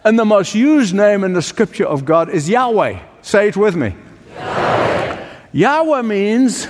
and 0.05 0.19
the 0.19 0.25
most 0.25 0.55
used 0.55 0.95
name 0.95 1.25
in 1.25 1.33
the 1.33 1.43
scripture 1.43 1.87
of 1.87 2.05
God 2.05 2.31
is 2.31 2.49
Yahweh. 2.49 3.01
Say 3.23 3.49
it 3.49 3.57
with 3.57 3.75
me. 3.77 3.95
Yahweh, 4.37 5.27
Yahweh 5.53 6.03
means 6.03 6.69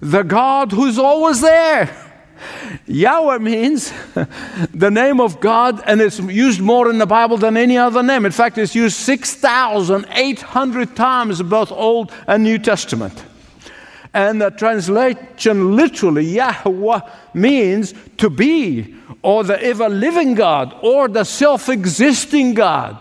the 0.00 0.22
God 0.22 0.72
who's 0.72 0.98
always 0.98 1.40
there. 1.40 1.90
Yahweh 2.86 3.38
means 3.38 3.92
the 4.74 4.90
name 4.90 5.20
of 5.20 5.40
God, 5.40 5.80
and 5.86 6.00
it's 6.00 6.18
used 6.18 6.60
more 6.60 6.90
in 6.90 6.98
the 6.98 7.06
Bible 7.06 7.36
than 7.36 7.56
any 7.56 7.78
other 7.78 8.02
name. 8.02 8.26
In 8.26 8.32
fact, 8.32 8.58
it's 8.58 8.74
used 8.74 8.96
6,800 8.96 10.96
times 10.96 11.40
both 11.42 11.70
Old 11.70 12.10
and 12.26 12.42
New 12.42 12.58
Testament. 12.58 13.24
And 14.14 14.42
the 14.42 14.50
translation 14.50 15.76
literally, 15.76 16.24
Yahweh, 16.24 17.00
means 17.32 17.94
to 18.18 18.28
be, 18.28 18.96
or 19.22 19.44
the 19.44 19.62
ever 19.62 19.88
living 19.88 20.34
God, 20.34 20.74
or 20.82 21.08
the 21.08 21.24
self 21.24 21.68
existing 21.68 22.54
God. 22.54 22.98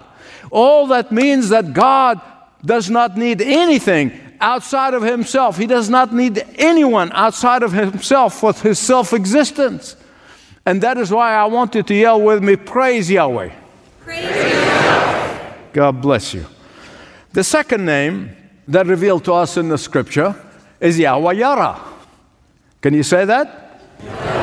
All 0.51 0.87
that 0.87 1.11
means 1.11 1.49
that 1.49 1.73
God 1.73 2.21
does 2.63 2.89
not 2.89 3.17
need 3.17 3.41
anything 3.41 4.19
outside 4.39 4.93
of 4.93 5.01
himself. 5.01 5.57
He 5.57 5.67
does 5.67 5.89
not 5.89 6.13
need 6.13 6.43
anyone 6.55 7.11
outside 7.13 7.63
of 7.63 7.71
himself 7.71 8.39
for 8.39 8.53
his 8.53 8.79
self 8.79 9.13
existence. 9.13 9.95
And 10.65 10.81
that 10.81 10.97
is 10.97 11.11
why 11.11 11.33
I 11.33 11.45
want 11.45 11.73
you 11.75 11.83
to 11.83 11.93
yell 11.93 12.21
with 12.21 12.43
me, 12.43 12.55
Praise 12.55 13.09
Yahweh. 13.09 13.51
Praise. 14.01 15.53
God 15.73 16.01
bless 16.01 16.33
you. 16.33 16.45
The 17.33 17.43
second 17.43 17.85
name 17.85 18.35
that 18.67 18.87
revealed 18.87 19.25
to 19.25 19.33
us 19.33 19.57
in 19.57 19.69
the 19.69 19.77
scripture 19.77 20.35
is 20.79 20.99
Yahweh 20.99 21.33
Yara. 21.33 21.79
Can 22.81 22.93
you 22.93 23.03
say 23.03 23.25
that? 23.25 24.40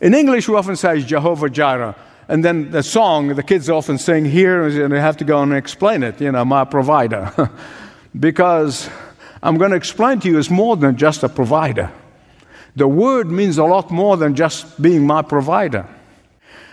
In 0.00 0.14
English, 0.14 0.48
we 0.48 0.54
often 0.54 0.76
say 0.76 1.00
Jehovah 1.02 1.50
Jireh. 1.50 1.94
And 2.28 2.44
then 2.44 2.70
the 2.70 2.82
song, 2.82 3.28
the 3.28 3.42
kids 3.42 3.70
often 3.70 3.98
sing 3.98 4.24
here, 4.24 4.64
and 4.64 4.92
they 4.92 5.00
have 5.00 5.16
to 5.16 5.24
go 5.24 5.42
and 5.42 5.54
explain 5.54 6.02
it, 6.02 6.20
you 6.20 6.30
know, 6.30 6.44
my 6.44 6.64
provider. 6.64 7.50
because 8.20 8.88
I'm 9.42 9.56
going 9.56 9.70
to 9.70 9.76
explain 9.76 10.20
to 10.20 10.28
you 10.28 10.38
it's 10.38 10.50
more 10.50 10.76
than 10.76 10.96
just 10.96 11.22
a 11.22 11.28
provider. 11.28 11.90
The 12.76 12.86
word 12.86 13.30
means 13.30 13.58
a 13.58 13.64
lot 13.64 13.90
more 13.90 14.16
than 14.16 14.34
just 14.34 14.80
being 14.80 15.06
my 15.06 15.22
provider. 15.22 15.86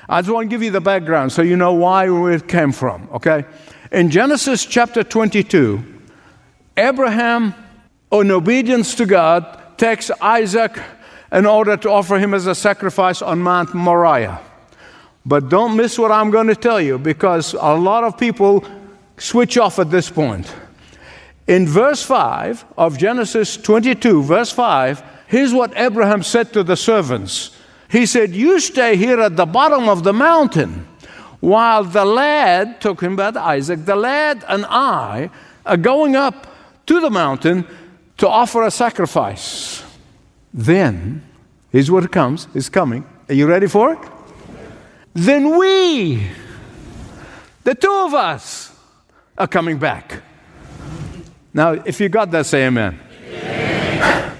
I 0.08 0.22
just 0.22 0.32
want 0.32 0.46
to 0.46 0.50
give 0.50 0.62
you 0.62 0.72
the 0.72 0.82
background 0.82 1.32
so 1.32 1.42
you 1.42 1.56
know 1.56 1.74
why 1.74 2.08
it 2.32 2.48
came 2.48 2.72
from, 2.72 3.10
okay? 3.14 3.46
In 3.92 4.12
Genesis 4.12 4.66
chapter 4.66 5.04
22, 5.04 5.84
Abraham 6.78 7.56
in 8.12 8.32
obedience 8.32 8.96
to 8.96 9.06
God, 9.06 9.78
takes 9.78 10.10
Isaac 10.22 10.80
in 11.32 11.46
order 11.46 11.78
to 11.78 11.90
offer 11.90 12.18
him 12.18 12.34
as 12.34 12.48
a 12.48 12.56
sacrifice 12.56 13.22
on 13.22 13.40
Mount 13.40 13.74
Moriah. 13.74 14.40
But 15.26 15.50
don't 15.50 15.76
miss 15.76 15.98
what 15.98 16.12
I'm 16.12 16.30
going 16.30 16.48
to 16.48 16.56
tell 16.56 16.80
you 16.80 17.00
because 17.00 17.54
a 17.54 17.76
lot 17.76 18.04
of 18.04 18.18
people 18.18 18.64
switch 19.18 19.58
off 19.58 19.80
at 19.80 19.90
this 19.90 20.10
point. 20.10 20.54
In 21.48 21.68
verse 21.68 22.04
5 22.04 22.66
of 22.78 22.98
Genesis 22.98 23.58
22, 23.58 24.24
verse 24.24 24.52
5, 24.52 25.04
here's 25.28 25.54
what 25.54 25.78
Abraham 25.78 26.24
said 26.24 26.54
to 26.54 26.64
the 26.64 26.76
servants. 26.76 27.56
He 27.90 28.06
said, 28.06 28.36
You 28.36 28.60
stay 28.60 28.96
here 28.96 29.20
at 29.20 29.36
the 29.36 29.46
bottom 29.46 29.90
of 29.90 30.04
the 30.04 30.14
mountain 30.14 30.88
while 31.40 31.84
the 31.84 32.06
lad, 32.06 32.82
talking 32.82 33.14
about 33.14 33.38
Isaac, 33.38 33.86
the 33.86 33.96
lad 33.96 34.44
and 34.48 34.66
I 34.68 35.30
are 35.66 35.78
going 35.78 36.16
up 36.16 36.48
to 36.88 37.00
the 37.00 37.10
mountain 37.10 37.68
to 38.18 38.28
offer 38.28 38.64
a 38.64 38.72
sacrifice. 38.72 39.75
Then, 40.58 41.22
here's 41.70 41.92
what 41.92 42.10
comes, 42.14 42.48
is 42.54 42.70
coming. 42.70 43.06
Are 43.28 43.34
you 43.34 43.46
ready 43.46 43.68
for 43.68 43.92
it? 43.92 44.00
Then 45.14 45.58
we, 45.58 46.26
the 47.66 47.76
two 47.76 47.94
of 48.06 48.14
us, 48.14 48.74
are 49.38 49.48
coming 49.48 49.78
back. 49.78 50.22
Now, 51.54 51.74
if 51.74 52.00
you 52.00 52.08
got 52.08 52.32
that, 52.32 52.46
say 52.46 52.66
amen. 52.68 52.98
amen. 53.34 54.38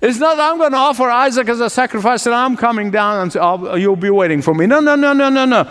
It's 0.00 0.18
not 0.18 0.40
I'm 0.40 0.56
going 0.56 0.72
to 0.72 0.78
offer 0.78 1.10
Isaac 1.10 1.46
as 1.50 1.60
a 1.60 1.68
sacrifice 1.68 2.24
and 2.24 2.34
I'm 2.34 2.56
coming 2.56 2.90
down 2.90 3.20
and 3.20 3.32
say, 3.32 3.38
oh, 3.38 3.74
you'll 3.74 3.96
be 3.96 4.08
waiting 4.08 4.40
for 4.40 4.54
me. 4.54 4.64
No, 4.64 4.80
no, 4.80 4.94
no, 4.94 5.12
no, 5.12 5.28
no, 5.28 5.44
no. 5.44 5.68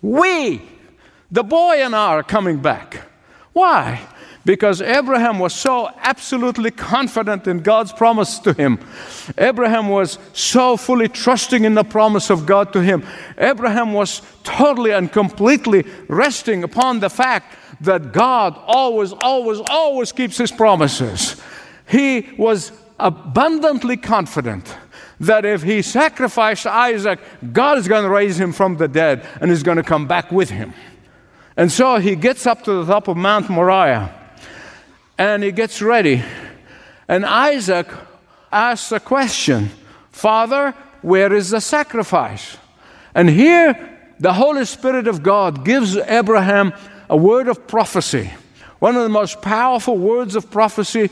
We, 0.00 0.62
the 1.32 1.42
boy 1.42 1.82
and 1.82 1.96
I, 1.96 2.06
are 2.14 2.22
coming 2.22 2.60
back. 2.60 3.02
Why? 3.52 4.00
Because 4.48 4.80
Abraham 4.80 5.38
was 5.38 5.52
so 5.52 5.90
absolutely 5.98 6.70
confident 6.70 7.46
in 7.46 7.58
God's 7.58 7.92
promise 7.92 8.38
to 8.38 8.54
him. 8.54 8.78
Abraham 9.36 9.90
was 9.90 10.18
so 10.32 10.78
fully 10.78 11.06
trusting 11.06 11.64
in 11.64 11.74
the 11.74 11.84
promise 11.84 12.30
of 12.30 12.46
God 12.46 12.72
to 12.72 12.80
him. 12.80 13.06
Abraham 13.36 13.92
was 13.92 14.22
totally 14.44 14.92
and 14.92 15.12
completely 15.12 15.84
resting 16.08 16.64
upon 16.64 17.00
the 17.00 17.10
fact 17.10 17.58
that 17.82 18.12
God 18.14 18.58
always, 18.64 19.12
always, 19.12 19.60
always 19.68 20.12
keeps 20.12 20.38
his 20.38 20.50
promises. 20.50 21.38
He 21.86 22.30
was 22.38 22.72
abundantly 22.98 23.98
confident 23.98 24.74
that 25.20 25.44
if 25.44 25.62
he 25.62 25.82
sacrificed 25.82 26.66
Isaac, 26.66 27.20
God 27.52 27.76
is 27.76 27.86
going 27.86 28.04
to 28.04 28.10
raise 28.10 28.40
him 28.40 28.54
from 28.54 28.78
the 28.78 28.88
dead 28.88 29.26
and 29.42 29.50
is 29.50 29.62
going 29.62 29.76
to 29.76 29.82
come 29.82 30.06
back 30.06 30.32
with 30.32 30.48
him. 30.48 30.72
And 31.54 31.70
so 31.70 31.98
he 31.98 32.16
gets 32.16 32.46
up 32.46 32.64
to 32.64 32.82
the 32.82 32.90
top 32.90 33.08
of 33.08 33.18
Mount 33.18 33.50
Moriah 33.50 34.14
and 35.18 35.42
he 35.42 35.52
gets 35.52 35.82
ready. 35.82 36.22
And 37.08 37.26
Isaac 37.26 37.88
asks 38.50 38.92
a 38.92 39.00
question 39.00 39.70
Father, 40.12 40.74
where 41.02 41.32
is 41.32 41.50
the 41.50 41.60
sacrifice? 41.60 42.56
And 43.14 43.28
here, 43.28 43.98
the 44.20 44.32
Holy 44.32 44.64
Spirit 44.64 45.06
of 45.06 45.22
God 45.22 45.64
gives 45.64 45.96
Abraham 45.96 46.72
a 47.08 47.16
word 47.16 47.48
of 47.48 47.66
prophecy, 47.66 48.30
one 48.78 48.96
of 48.96 49.02
the 49.02 49.08
most 49.08 49.42
powerful 49.42 49.96
words 49.96 50.36
of 50.36 50.50
prophecy 50.50 51.10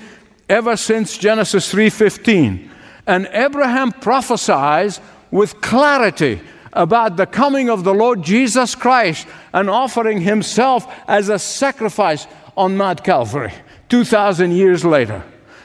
ever 0.48 0.76
since 0.76 1.16
Genesis 1.16 1.70
3:15. 1.70 2.70
And 3.06 3.28
Abraham 3.32 3.92
prophesies 3.92 5.00
with 5.30 5.60
clarity 5.60 6.40
about 6.72 7.16
the 7.16 7.26
coming 7.26 7.70
of 7.70 7.84
the 7.84 7.94
Lord 7.94 8.22
Jesus 8.22 8.74
Christ 8.74 9.26
and 9.52 9.70
offering 9.70 10.20
himself 10.20 10.92
as 11.08 11.28
a 11.28 11.38
sacrifice 11.38 12.26
on 12.56 12.76
Mount 12.76 13.02
Calvary. 13.04 13.52
2,000 13.88 14.52
years 14.52 14.84
later. 14.84 15.22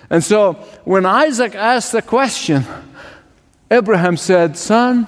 And 0.09 0.23
so 0.23 0.53
when 0.83 1.05
Isaac 1.05 1.55
asked 1.55 1.93
the 1.93 2.01
question, 2.01 2.65
Abraham 3.71 4.17
said, 4.17 4.57
Son, 4.57 5.07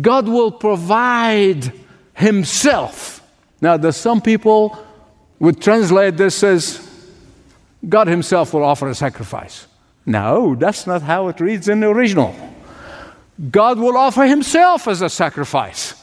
God 0.00 0.28
will 0.28 0.52
provide 0.52 1.72
Himself. 2.14 3.26
Now, 3.60 3.76
there's 3.76 3.96
some 3.96 4.20
people 4.20 4.78
would 5.38 5.60
translate 5.60 6.18
this 6.18 6.42
as 6.42 6.86
God 7.88 8.06
Himself 8.06 8.52
will 8.52 8.64
offer 8.64 8.88
a 8.88 8.94
sacrifice. 8.94 9.66
No, 10.04 10.54
that's 10.54 10.86
not 10.86 11.02
how 11.02 11.28
it 11.28 11.40
reads 11.40 11.68
in 11.68 11.80
the 11.80 11.88
original. 11.88 12.34
God 13.50 13.78
will 13.78 13.96
offer 13.96 14.24
Himself 14.26 14.86
as 14.86 15.00
a 15.00 15.08
sacrifice. 15.08 15.94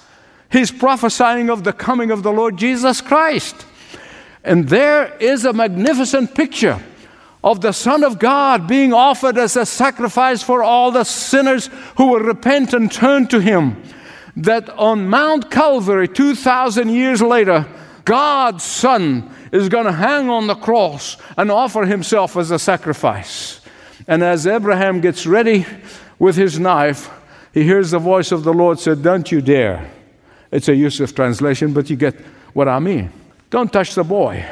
He's 0.51 0.71
prophesying 0.71 1.51
of 1.51 1.63
the 1.63 1.73
coming 1.73 2.09
of 2.09 2.23
the 2.23 2.31
Lord 2.31 2.57
Jesus 2.57 3.01
Christ. 3.01 3.66
And 4.47 4.69
there 4.69 5.13
is 5.19 5.43
a 5.43 5.51
magnificent 5.51 6.33
picture 6.33 6.81
of 7.43 7.59
the 7.59 7.73
Son 7.73 8.01
of 8.05 8.17
God 8.17 8.65
being 8.65 8.93
offered 8.93 9.37
as 9.37 9.57
a 9.57 9.65
sacrifice 9.65 10.41
for 10.41 10.63
all 10.63 10.89
the 10.89 11.03
sinners 11.03 11.69
who 11.97 12.07
will 12.07 12.21
repent 12.21 12.73
and 12.73 12.89
turn 12.89 13.27
to 13.27 13.41
Him. 13.41 13.83
That 14.37 14.69
on 14.69 15.09
Mount 15.09 15.51
Calvary, 15.51 16.07
2,000 16.07 16.89
years 16.89 17.21
later, 17.21 17.65
God's 18.05 18.63
Son 18.63 19.29
is 19.51 19.67
going 19.67 19.85
to 19.85 19.91
hang 19.91 20.29
on 20.29 20.47
the 20.47 20.55
cross 20.55 21.17
and 21.35 21.51
offer 21.51 21.85
Himself 21.85 22.37
as 22.37 22.49
a 22.49 22.57
sacrifice. 22.57 23.59
And 24.07 24.23
as 24.23 24.47
Abraham 24.47 25.01
gets 25.01 25.27
ready 25.27 25.65
with 26.19 26.37
his 26.37 26.57
knife, 26.57 27.09
he 27.53 27.63
hears 27.63 27.91
the 27.91 27.99
voice 27.99 28.31
of 28.31 28.45
the 28.45 28.53
Lord 28.53 28.79
said, 28.79 29.03
Don't 29.03 29.29
you 29.29 29.41
dare. 29.41 29.91
It's 30.51 30.69
a 30.69 30.75
Youssef 30.75 31.13
translation, 31.13 31.73
but 31.73 31.89
you 31.89 31.97
get 31.97 32.15
what 32.53 32.69
I 32.69 32.79
mean. 32.79 33.11
Don't 33.49 33.71
touch 33.71 33.95
the 33.95 34.03
boy. 34.03 34.45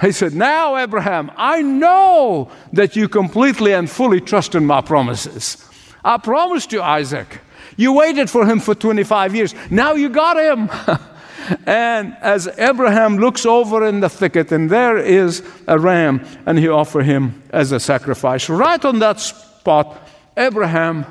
He 0.00 0.12
said, 0.12 0.34
Now, 0.34 0.76
Abraham, 0.76 1.30
I 1.36 1.62
know 1.62 2.50
that 2.72 2.96
you 2.96 3.08
completely 3.08 3.72
and 3.72 3.88
fully 3.88 4.20
trust 4.20 4.54
in 4.54 4.66
my 4.66 4.80
promises. 4.80 5.68
I 6.04 6.18
promised 6.18 6.72
you 6.72 6.82
Isaac. 6.82 7.40
You 7.76 7.92
waited 7.92 8.30
for 8.30 8.46
him 8.46 8.60
for 8.60 8.74
25 8.74 9.34
years. 9.34 9.54
Now 9.70 9.94
you 9.94 10.08
got 10.08 10.36
him. 10.36 10.70
and 11.66 12.16
as 12.20 12.48
Abraham 12.58 13.18
looks 13.18 13.46
over 13.46 13.86
in 13.86 14.00
the 14.00 14.08
thicket, 14.08 14.52
and 14.52 14.70
there 14.70 14.96
is 14.96 15.42
a 15.66 15.78
ram, 15.78 16.24
and 16.46 16.58
he 16.58 16.68
offered 16.68 17.04
him 17.04 17.42
as 17.50 17.72
a 17.72 17.80
sacrifice. 17.80 18.48
Right 18.48 18.84
on 18.84 18.98
that 19.00 19.20
spot, 19.20 20.08
Abraham 20.36 21.06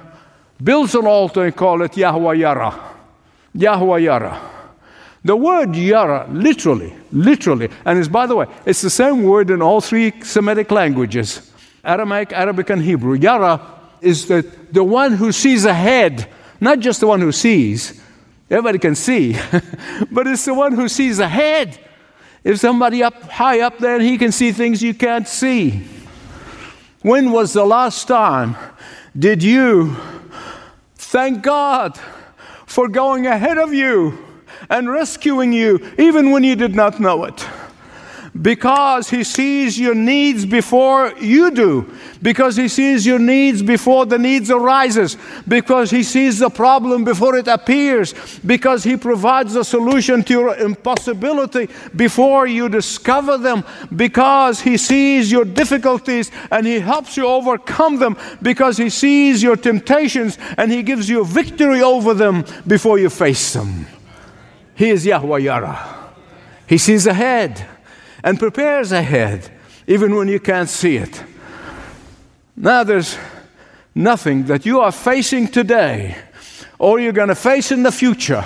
builds 0.62 0.96
an 0.96 1.06
altar 1.06 1.46
and 1.46 1.56
call 1.56 1.82
it 1.82 1.98
Yahweh 1.98 2.36
Yara. 2.36 2.74
Yahweh 3.54 3.98
Yara. 4.00 4.53
The 5.26 5.36
word 5.36 5.76
yara, 5.76 6.28
literally, 6.32 6.94
literally, 7.12 7.70
and 7.86 7.98
it's 7.98 8.10
by 8.10 8.28
the 8.28 8.36
way, 8.36 8.48
it's 8.66 8.82
the 8.82 8.90
same 8.90 9.24
word 9.24 9.50
in 9.50 9.62
all 9.62 9.80
three 9.80 10.14
Semitic 10.22 10.70
languages 10.70 11.50
Aramaic, 11.86 12.32
Arabic, 12.34 12.70
and 12.70 12.82
Hebrew. 12.82 13.16
Yara 13.16 13.62
is 14.02 14.28
the, 14.28 14.42
the 14.72 14.84
one 14.84 15.14
who 15.14 15.32
sees 15.32 15.66
ahead, 15.66 16.30
not 16.60 16.80
just 16.80 17.00
the 17.00 17.08
one 17.08 17.22
who 17.22 17.32
sees. 17.32 18.02
Everybody 18.50 18.80
can 18.80 18.96
see, 18.96 19.34
but 20.12 20.28
it's 20.28 20.46
the 20.46 20.54
one 20.54 20.74
who 20.74 20.88
sees 20.88 21.20
ahead. 21.20 21.80
If 22.44 22.60
somebody 22.60 23.02
up 23.02 23.24
high 23.24 23.62
up 23.62 23.80
there, 23.80 24.00
he 24.00 24.18
can 24.18 24.32
see 24.32 24.52
things 24.52 24.82
you 24.82 24.94
can't 24.94 25.28
see. 25.28 25.88
When 27.02 27.32
was 27.32 27.54
the 27.54 27.66
last 27.66 28.08
time 28.08 28.56
did 29.18 29.44
you 29.44 29.96
thank 30.96 31.44
God 31.44 32.00
for 32.66 32.88
going 32.88 33.28
ahead 33.28 33.58
of 33.58 33.74
you 33.74 34.18
and 34.70 34.90
rescuing 34.90 35.54
you 35.54 35.80
even 35.98 36.32
when 36.32 36.44
you 36.44 36.56
did 36.56 36.76
not 36.76 37.00
know 37.00 37.26
it? 37.26 37.48
because 38.42 39.10
He 39.10 39.24
sees 39.24 39.80
your 39.80 39.94
needs 39.94 40.46
before 40.46 41.14
you 41.20 41.52
do, 41.52 41.94
because 42.22 42.56
He 42.56 42.68
sees 42.68 43.06
your 43.06 43.20
needs 43.20 43.62
before 43.62 44.06
the 44.06 44.18
needs 44.18 44.50
arises, 44.50 45.18
because 45.48 45.92
He 45.92 46.04
sees 46.04 46.40
the 46.40 46.50
problem 46.50 47.04
before 47.04 47.36
it 47.36 47.48
appears, 47.48 48.14
because 48.40 48.84
He 48.84 48.98
provides 48.98 49.56
a 49.56 49.64
solution 49.64 50.24
to 50.24 50.34
your 50.34 50.56
impossibility 50.58 51.70
before 51.96 52.48
you 52.48 52.70
discover 52.70 53.38
them, 53.38 53.64
because 53.96 54.62
He 54.62 54.78
sees 54.78 55.32
your 55.32 55.46
difficulties 55.46 56.32
and 56.52 56.66
He 56.66 56.80
helps 56.80 57.16
you 57.16 57.28
overcome 57.28 57.98
them, 57.98 58.18
because 58.42 58.78
He 58.78 58.90
sees 58.90 59.44
your 59.44 59.56
temptations 59.56 60.38
and 60.58 60.72
He 60.72 60.82
gives 60.82 61.08
you 61.08 61.24
victory 61.24 61.82
over 61.82 62.14
them 62.14 62.46
before 62.66 62.98
you 62.98 63.10
face 63.10 63.54
them. 63.54 63.86
He 64.76 64.90
is 64.90 65.06
Yahweh 65.06 65.40
Yara. 65.40 66.12
He 66.68 66.78
sees 66.78 67.06
ahead 67.06 67.68
and 68.24 68.40
prepares 68.40 68.92
ahead, 68.92 69.52
even 69.88 70.16
when 70.16 70.28
you 70.28 70.40
can't 70.40 70.70
see 70.70 70.98
it. 70.98 71.24
Now, 72.56 72.84
there's 72.84 73.18
nothing 73.94 74.46
that 74.46 74.66
you 74.66 74.80
are 74.80 74.92
facing 74.92 75.48
today 75.48 76.18
or 76.80 77.00
you're 77.00 77.14
going 77.14 77.30
to 77.30 77.36
face 77.36 77.72
in 77.72 77.84
the 77.84 77.92
future 77.92 78.44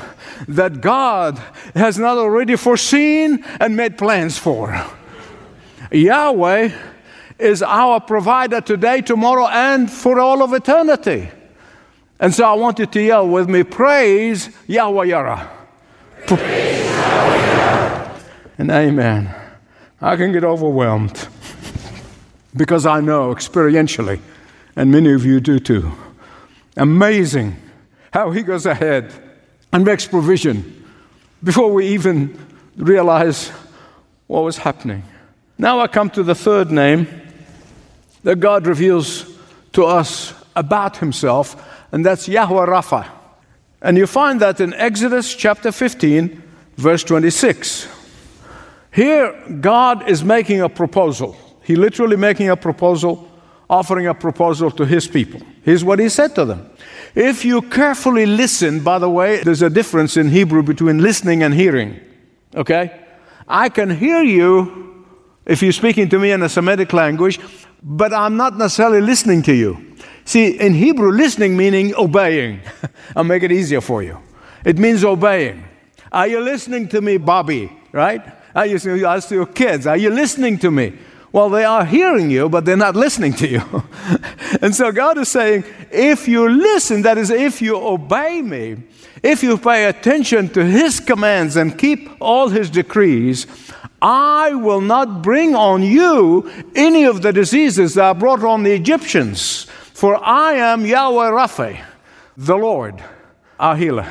that 0.47 0.81
God 0.81 1.37
has 1.73 1.97
not 1.97 2.17
already 2.17 2.55
foreseen 2.55 3.43
and 3.59 3.75
made 3.75 3.97
plans 3.97 4.37
for. 4.37 4.85
Yahweh 5.91 6.71
is 7.39 7.63
our 7.63 7.99
provider 7.99 8.61
today, 8.61 9.01
tomorrow, 9.01 9.47
and 9.47 9.89
for 9.89 10.19
all 10.19 10.43
of 10.43 10.53
eternity. 10.53 11.29
And 12.19 12.33
so 12.33 12.45
I 12.45 12.53
want 12.53 12.79
you 12.79 12.85
to 12.85 13.01
yell 13.01 13.27
with 13.27 13.47
me, 13.47 13.63
Praise 13.63 14.49
Yahweh 14.67 15.05
Yara. 15.05 15.56
And 18.57 18.71
amen. 18.71 19.33
I 20.01 20.15
can 20.15 20.31
get 20.31 20.43
overwhelmed 20.43 21.27
because 22.55 22.85
I 22.85 23.01
know 23.01 23.33
experientially, 23.33 24.19
and 24.75 24.91
many 24.91 25.13
of 25.13 25.25
you 25.25 25.39
do 25.39 25.59
too. 25.59 25.91
Amazing 26.75 27.55
how 28.11 28.31
he 28.31 28.41
goes 28.41 28.65
ahead 28.65 29.13
and 29.71 29.85
makes 29.85 30.05
provision 30.07 30.85
before 31.43 31.71
we 31.71 31.87
even 31.87 32.37
realize 32.75 33.49
what 34.27 34.43
was 34.43 34.57
happening. 34.57 35.03
Now 35.57 35.79
I 35.79 35.87
come 35.87 36.09
to 36.11 36.23
the 36.23 36.35
third 36.35 36.71
name 36.71 37.07
that 38.23 38.39
God 38.39 38.67
reveals 38.67 39.25
to 39.73 39.85
us 39.85 40.33
about 40.55 40.97
himself, 40.97 41.55
and 41.91 42.05
that's 42.05 42.27
Yahweh 42.27 42.65
Rapha. 42.65 43.16
And 43.81 43.97
you 43.97 44.07
find 44.07 44.39
that 44.41 44.59
in 44.59 44.73
Exodus 44.73 45.35
chapter 45.35 45.71
15, 45.71 46.41
verse 46.77 47.03
26. 47.03 47.87
Here, 48.91 49.33
God 49.61 50.09
is 50.09 50.23
making 50.23 50.61
a 50.61 50.69
proposal. 50.69 51.37
He 51.63 51.75
literally 51.75 52.17
making 52.17 52.49
a 52.49 52.57
proposal, 52.57 53.29
offering 53.69 54.07
a 54.07 54.13
proposal 54.13 54.71
to 54.71 54.85
his 54.85 55.07
people. 55.07 55.41
Here's 55.63 55.83
what 55.83 55.99
he 55.99 56.09
said 56.09 56.33
to 56.35 56.45
them. 56.45 56.69
If 57.13 57.45
you 57.45 57.61
carefully 57.61 58.25
listen, 58.25 58.83
by 58.83 58.99
the 58.99 59.09
way, 59.09 59.43
there's 59.43 59.61
a 59.61 59.69
difference 59.69 60.17
in 60.17 60.29
Hebrew 60.29 60.63
between 60.63 61.01
listening 61.01 61.43
and 61.43 61.53
hearing. 61.53 61.99
Okay? 62.55 62.99
I 63.47 63.69
can 63.69 63.89
hear 63.89 64.23
you 64.23 65.05
if 65.45 65.61
you're 65.61 65.71
speaking 65.71 66.09
to 66.09 66.19
me 66.19 66.31
in 66.31 66.41
a 66.43 66.49
Semitic 66.49 66.93
language, 66.93 67.39
but 67.83 68.13
I'm 68.13 68.35
not 68.35 68.57
necessarily 68.57 69.01
listening 69.01 69.43
to 69.43 69.53
you. 69.53 69.86
See, 70.27 70.59
in 70.59 70.73
Hebrew, 70.73 71.13
listening 71.13 71.55
meaning 71.55 71.95
obeying. 71.95 72.59
I'll 73.15 73.23
make 73.23 73.43
it 73.43 73.51
easier 73.53 73.79
for 73.79 74.03
you. 74.03 74.17
It 74.65 74.77
means 74.77 75.05
obeying. 75.05 75.63
Are 76.11 76.27
you 76.27 76.41
listening 76.41 76.89
to 76.89 76.99
me, 76.99 77.15
Bobby? 77.15 77.71
Right? 77.93 78.21
Used 78.65 78.83
to 78.83 79.05
ask 79.05 79.31
your 79.31 79.45
kids, 79.45 79.87
Are 79.87 79.95
you 79.95 80.09
listening 80.09 80.59
to 80.59 80.69
me? 80.69 80.97
Well, 81.31 81.49
they 81.49 81.63
are 81.63 81.85
hearing 81.85 82.29
you, 82.29 82.49
but 82.49 82.65
they're 82.65 82.75
not 82.75 82.97
listening 82.97 83.35
to 83.35 83.47
you. 83.47 83.61
and 84.61 84.75
so 84.75 84.91
God 84.91 85.17
is 85.17 85.29
saying, 85.29 85.63
if 85.91 86.27
you 86.27 86.49
listen, 86.49 87.03
that 87.03 87.17
is, 87.17 87.29
if 87.29 87.61
you 87.61 87.77
obey 87.77 88.41
me, 88.41 88.83
if 89.23 89.43
you 89.43 89.57
pay 89.57 89.85
attention 89.85 90.49
to 90.49 90.65
His 90.65 90.99
commands 90.99 91.55
and 91.55 91.79
keep 91.79 92.09
all 92.19 92.49
His 92.49 92.69
decrees, 92.69 93.47
I 94.01 94.53
will 94.55 94.81
not 94.81 95.21
bring 95.21 95.55
on 95.55 95.83
you 95.83 96.51
any 96.75 97.05
of 97.05 97.21
the 97.21 97.31
diseases 97.31 97.93
that 97.93 98.03
I 98.03 98.13
brought 98.13 98.43
on 98.43 98.63
the 98.63 98.73
Egyptians, 98.73 99.67
for 99.97 100.23
I 100.23 100.53
am 100.53 100.85
Yahweh 100.85 101.31
Rapha, 101.31 101.83
the 102.37 102.55
Lord, 102.55 103.03
our 103.59 103.75
healer. 103.75 104.07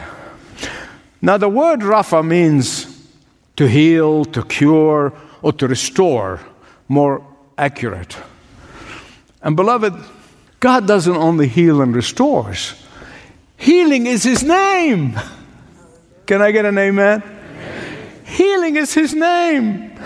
Now, 1.23 1.37
the 1.37 1.49
word 1.49 1.79
Rapha 1.79 2.27
means 2.27 3.09
to 3.55 3.69
heal, 3.69 4.25
to 4.25 4.43
cure, 4.43 5.13
or 5.43 5.53
to 5.53 5.69
restore, 5.69 6.41
more 6.89 7.25
accurate. 7.57 8.17
And 9.41 9.55
beloved, 9.55 9.95
God 10.59 10.89
doesn't 10.89 11.17
only 11.17 11.47
heal 11.47 11.81
and 11.81 11.95
restores. 11.95 12.75
Healing 13.57 14.07
is 14.07 14.25
his 14.25 14.43
name. 14.43 15.17
Can 16.27 16.43
I 16.43 16.51
get 16.51 16.65
an 16.65 16.79
amen? 16.79 17.23
amen? 17.23 18.25
Healing 18.25 18.75
is 18.75 18.93
his 18.93 19.15
name. 19.15 19.97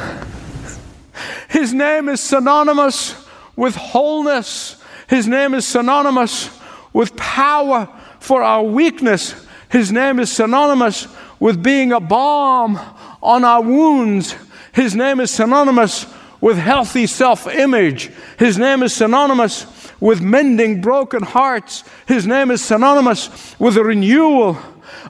His 1.48 1.72
name 1.72 2.10
is 2.10 2.20
synonymous 2.20 3.14
with 3.56 3.76
wholeness. 3.76 4.76
His 5.10 5.26
name 5.26 5.54
is 5.54 5.66
synonymous 5.66 6.56
with 6.92 7.16
power 7.16 7.88
for 8.20 8.44
our 8.44 8.62
weakness. 8.62 9.34
His 9.68 9.90
name 9.90 10.20
is 10.20 10.30
synonymous 10.30 11.08
with 11.40 11.64
being 11.64 11.90
a 11.90 11.98
balm 11.98 12.78
on 13.20 13.42
our 13.42 13.60
wounds. 13.60 14.36
His 14.70 14.94
name 14.94 15.18
is 15.18 15.32
synonymous 15.32 16.06
with 16.40 16.58
healthy 16.58 17.08
self 17.08 17.48
image. 17.48 18.12
His 18.38 18.56
name 18.56 18.84
is 18.84 18.94
synonymous 18.94 19.66
with 19.98 20.20
mending 20.20 20.80
broken 20.80 21.24
hearts. 21.24 21.82
His 22.06 22.24
name 22.24 22.52
is 22.52 22.62
synonymous 22.62 23.58
with 23.58 23.74
the 23.74 23.82
renewal 23.82 24.58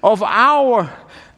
of 0.03 0.23
our 0.23 0.91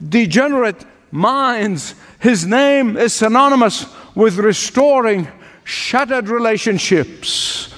degenerate 0.09 0.85
minds. 1.11 1.97
His 2.21 2.47
name 2.47 2.97
is 2.97 3.13
synonymous 3.13 3.87
with 4.15 4.37
restoring 4.37 5.27
shattered 5.65 6.29
relationships. 6.29 7.73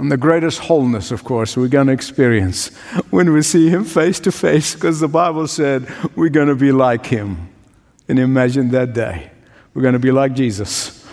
And 0.00 0.10
the 0.10 0.16
greatest 0.16 0.60
wholeness, 0.60 1.10
of 1.10 1.24
course, 1.24 1.58
we're 1.58 1.68
going 1.68 1.88
to 1.88 1.92
experience 1.92 2.68
when 3.10 3.34
we 3.34 3.42
see 3.42 3.68
Him 3.68 3.84
face 3.84 4.18
to 4.20 4.32
face, 4.32 4.74
because 4.74 4.98
the 4.98 5.08
Bible 5.08 5.46
said 5.46 5.86
we're 6.16 6.30
going 6.30 6.48
to 6.48 6.54
be 6.54 6.72
like 6.72 7.04
Him. 7.04 7.50
And 8.08 8.18
imagine 8.18 8.70
that 8.70 8.94
day. 8.94 9.30
We're 9.74 9.82
going 9.82 9.92
to 9.92 9.98
be 9.98 10.10
like 10.10 10.32
Jesus. 10.32 11.06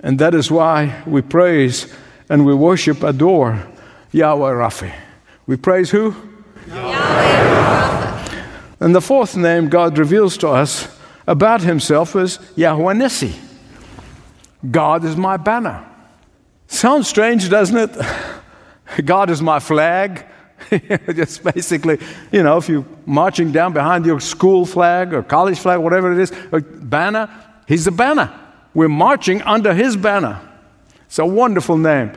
And 0.00 0.18
that 0.18 0.34
is 0.34 0.50
why 0.50 1.04
we 1.06 1.22
praise 1.22 1.94
and 2.28 2.44
we 2.44 2.52
worship, 2.52 3.04
adore 3.04 3.64
Yahweh 4.10 4.50
Rapha. 4.50 4.92
We 5.46 5.56
praise 5.56 5.90
who? 5.90 6.16
Yahweh 6.66 6.96
And 8.80 8.92
the 8.92 9.00
fourth 9.00 9.36
name 9.36 9.68
God 9.68 9.98
reveals 9.98 10.36
to 10.38 10.48
us 10.48 10.88
about 11.28 11.60
himself 11.60 12.16
is 12.16 12.40
Yahweh 12.56 12.94
Nissi. 12.94 13.38
God 14.68 15.04
is 15.04 15.16
my 15.16 15.36
banner. 15.36 15.86
Sounds 16.76 17.08
strange, 17.08 17.48
doesn't 17.48 17.74
it? 17.74 18.06
God 19.06 19.30
is 19.30 19.40
my 19.40 19.60
flag. 19.60 20.26
just 21.14 21.42
basically, 21.42 21.98
you 22.30 22.42
know, 22.42 22.58
if 22.58 22.68
you're 22.68 22.84
marching 23.06 23.50
down 23.50 23.72
behind 23.72 24.04
your 24.04 24.20
school 24.20 24.66
flag 24.66 25.14
or 25.14 25.22
college 25.22 25.58
flag, 25.58 25.80
whatever 25.80 26.12
it 26.12 26.18
is, 26.18 26.32
a 26.52 26.60
banner, 26.60 27.30
he's 27.66 27.86
the 27.86 27.90
banner. 27.90 28.30
We're 28.74 28.90
marching 28.90 29.40
under 29.42 29.72
his 29.72 29.96
banner. 29.96 30.38
It's 31.06 31.18
a 31.18 31.24
wonderful 31.24 31.78
name. 31.78 32.12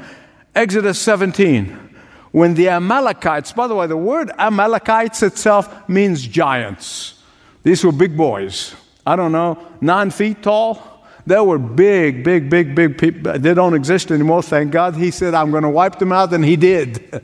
Exodus 0.53 0.99
17. 0.99 1.95
When 2.31 2.53
the 2.55 2.67
Amalekites, 2.67 3.53
by 3.53 3.65
the 3.67 3.75
way, 3.75 3.87
the 3.87 3.95
word 3.95 4.29
Amalekites 4.37 5.23
itself 5.23 5.87
means 5.87 6.27
giants. 6.27 7.23
These 7.63 7.85
were 7.85 7.93
big 7.93 8.17
boys. 8.17 8.75
I 9.07 9.15
don't 9.15 9.31
know, 9.31 9.57
nine 9.79 10.11
feet 10.11 10.43
tall. 10.43 10.98
They 11.29 11.39
were 11.39 11.59
big, 11.59 12.23
big, 12.23 12.49
big, 12.49 12.73
big 12.73 12.97
people. 12.97 13.37
They 13.37 13.53
don't 13.53 13.75
exist 13.75 14.09
anymore, 14.09 14.41
thank 14.41 14.71
God. 14.71 14.95
He 14.95 15.11
said, 15.11 15.35
I'm 15.35 15.51
going 15.51 15.61
to 15.61 15.69
wipe 15.69 15.99
them 15.99 16.11
out, 16.11 16.33
and 16.33 16.43
He 16.43 16.55
did. 16.55 17.21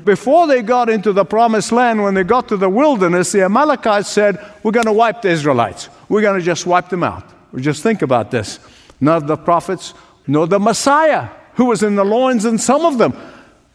Before 0.06 0.46
they 0.46 0.62
got 0.62 0.88
into 0.88 1.12
the 1.12 1.26
promised 1.26 1.70
land, 1.70 2.02
when 2.02 2.14
they 2.14 2.24
got 2.24 2.48
to 2.48 2.56
the 2.56 2.70
wilderness, 2.70 3.30
the 3.30 3.42
Amalekites 3.42 4.08
said, 4.08 4.42
We're 4.62 4.72
going 4.72 4.86
to 4.86 4.92
wipe 4.94 5.20
the 5.20 5.28
Israelites. 5.28 5.90
We're 6.08 6.22
going 6.22 6.40
to 6.40 6.44
just 6.44 6.64
wipe 6.64 6.88
them 6.88 7.02
out. 7.02 7.24
Just 7.56 7.82
think 7.82 8.00
about 8.00 8.30
this. 8.30 8.58
None 9.02 9.18
of 9.18 9.26
the 9.26 9.36
prophets, 9.36 9.92
nor 10.26 10.46
the 10.46 10.58
Messiah, 10.58 11.28
who 11.56 11.66
was 11.66 11.82
in 11.82 11.96
the 11.96 12.06
loins, 12.06 12.46
and 12.46 12.58
some 12.58 12.86
of 12.86 12.96
them 12.96 13.14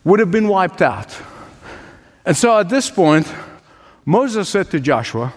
would 0.05 0.19
have 0.19 0.31
been 0.31 0.47
wiped 0.47 0.81
out. 0.81 1.15
And 2.25 2.35
so 2.35 2.57
at 2.57 2.69
this 2.69 2.89
point, 2.89 3.31
Moses 4.05 4.49
said 4.49 4.71
to 4.71 4.79
Joshua, 4.79 5.35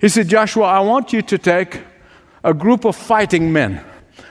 He 0.00 0.08
said, 0.08 0.26
Joshua, 0.26 0.64
I 0.64 0.80
want 0.80 1.12
you 1.12 1.22
to 1.22 1.38
take 1.38 1.84
a 2.42 2.54
group 2.54 2.84
of 2.84 2.96
fighting 2.96 3.52
men. 3.52 3.84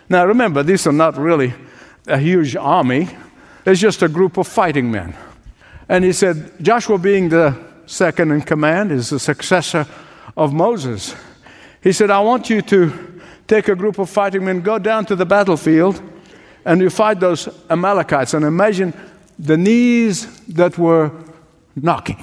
Now 0.10 0.26
remember, 0.26 0.64
these 0.64 0.88
are 0.88 0.94
not 0.94 1.18
really 1.18 1.54
a 2.08 2.18
huge 2.18 2.56
army, 2.56 3.10
it's 3.66 3.80
just 3.80 4.02
a 4.02 4.10
group 4.10 4.38
of 4.38 4.48
fighting 4.48 4.90
men. 4.92 5.16
And 5.88 6.04
he 6.04 6.14
said, 6.14 6.52
Joshua, 6.62 6.98
being 6.98 7.30
the 7.30 7.56
second 7.86 8.32
in 8.32 8.42
command, 8.42 8.92
is 8.92 9.10
the 9.10 9.20
successor 9.20 9.88
of 10.38 10.54
Moses. 10.54 11.16
He 11.82 11.92
said, 11.92 12.10
I 12.10 12.20
want 12.20 12.50
you 12.50 12.62
to 12.62 13.22
take 13.48 13.68
a 13.68 13.76
group 13.76 13.98
of 14.00 14.10
fighting 14.10 14.46
men, 14.46 14.62
go 14.62 14.80
down 14.80 15.06
to 15.08 15.16
the 15.16 15.26
battlefield, 15.26 16.02
and 16.66 16.82
you 16.82 16.90
fight 16.90 17.20
those 17.20 17.50
Amalekites. 17.70 18.34
And 18.34 18.46
imagine 18.46 18.94
the 19.38 19.58
knees 19.58 20.40
that 20.48 20.78
were 20.78 21.12
knocking. 21.76 22.18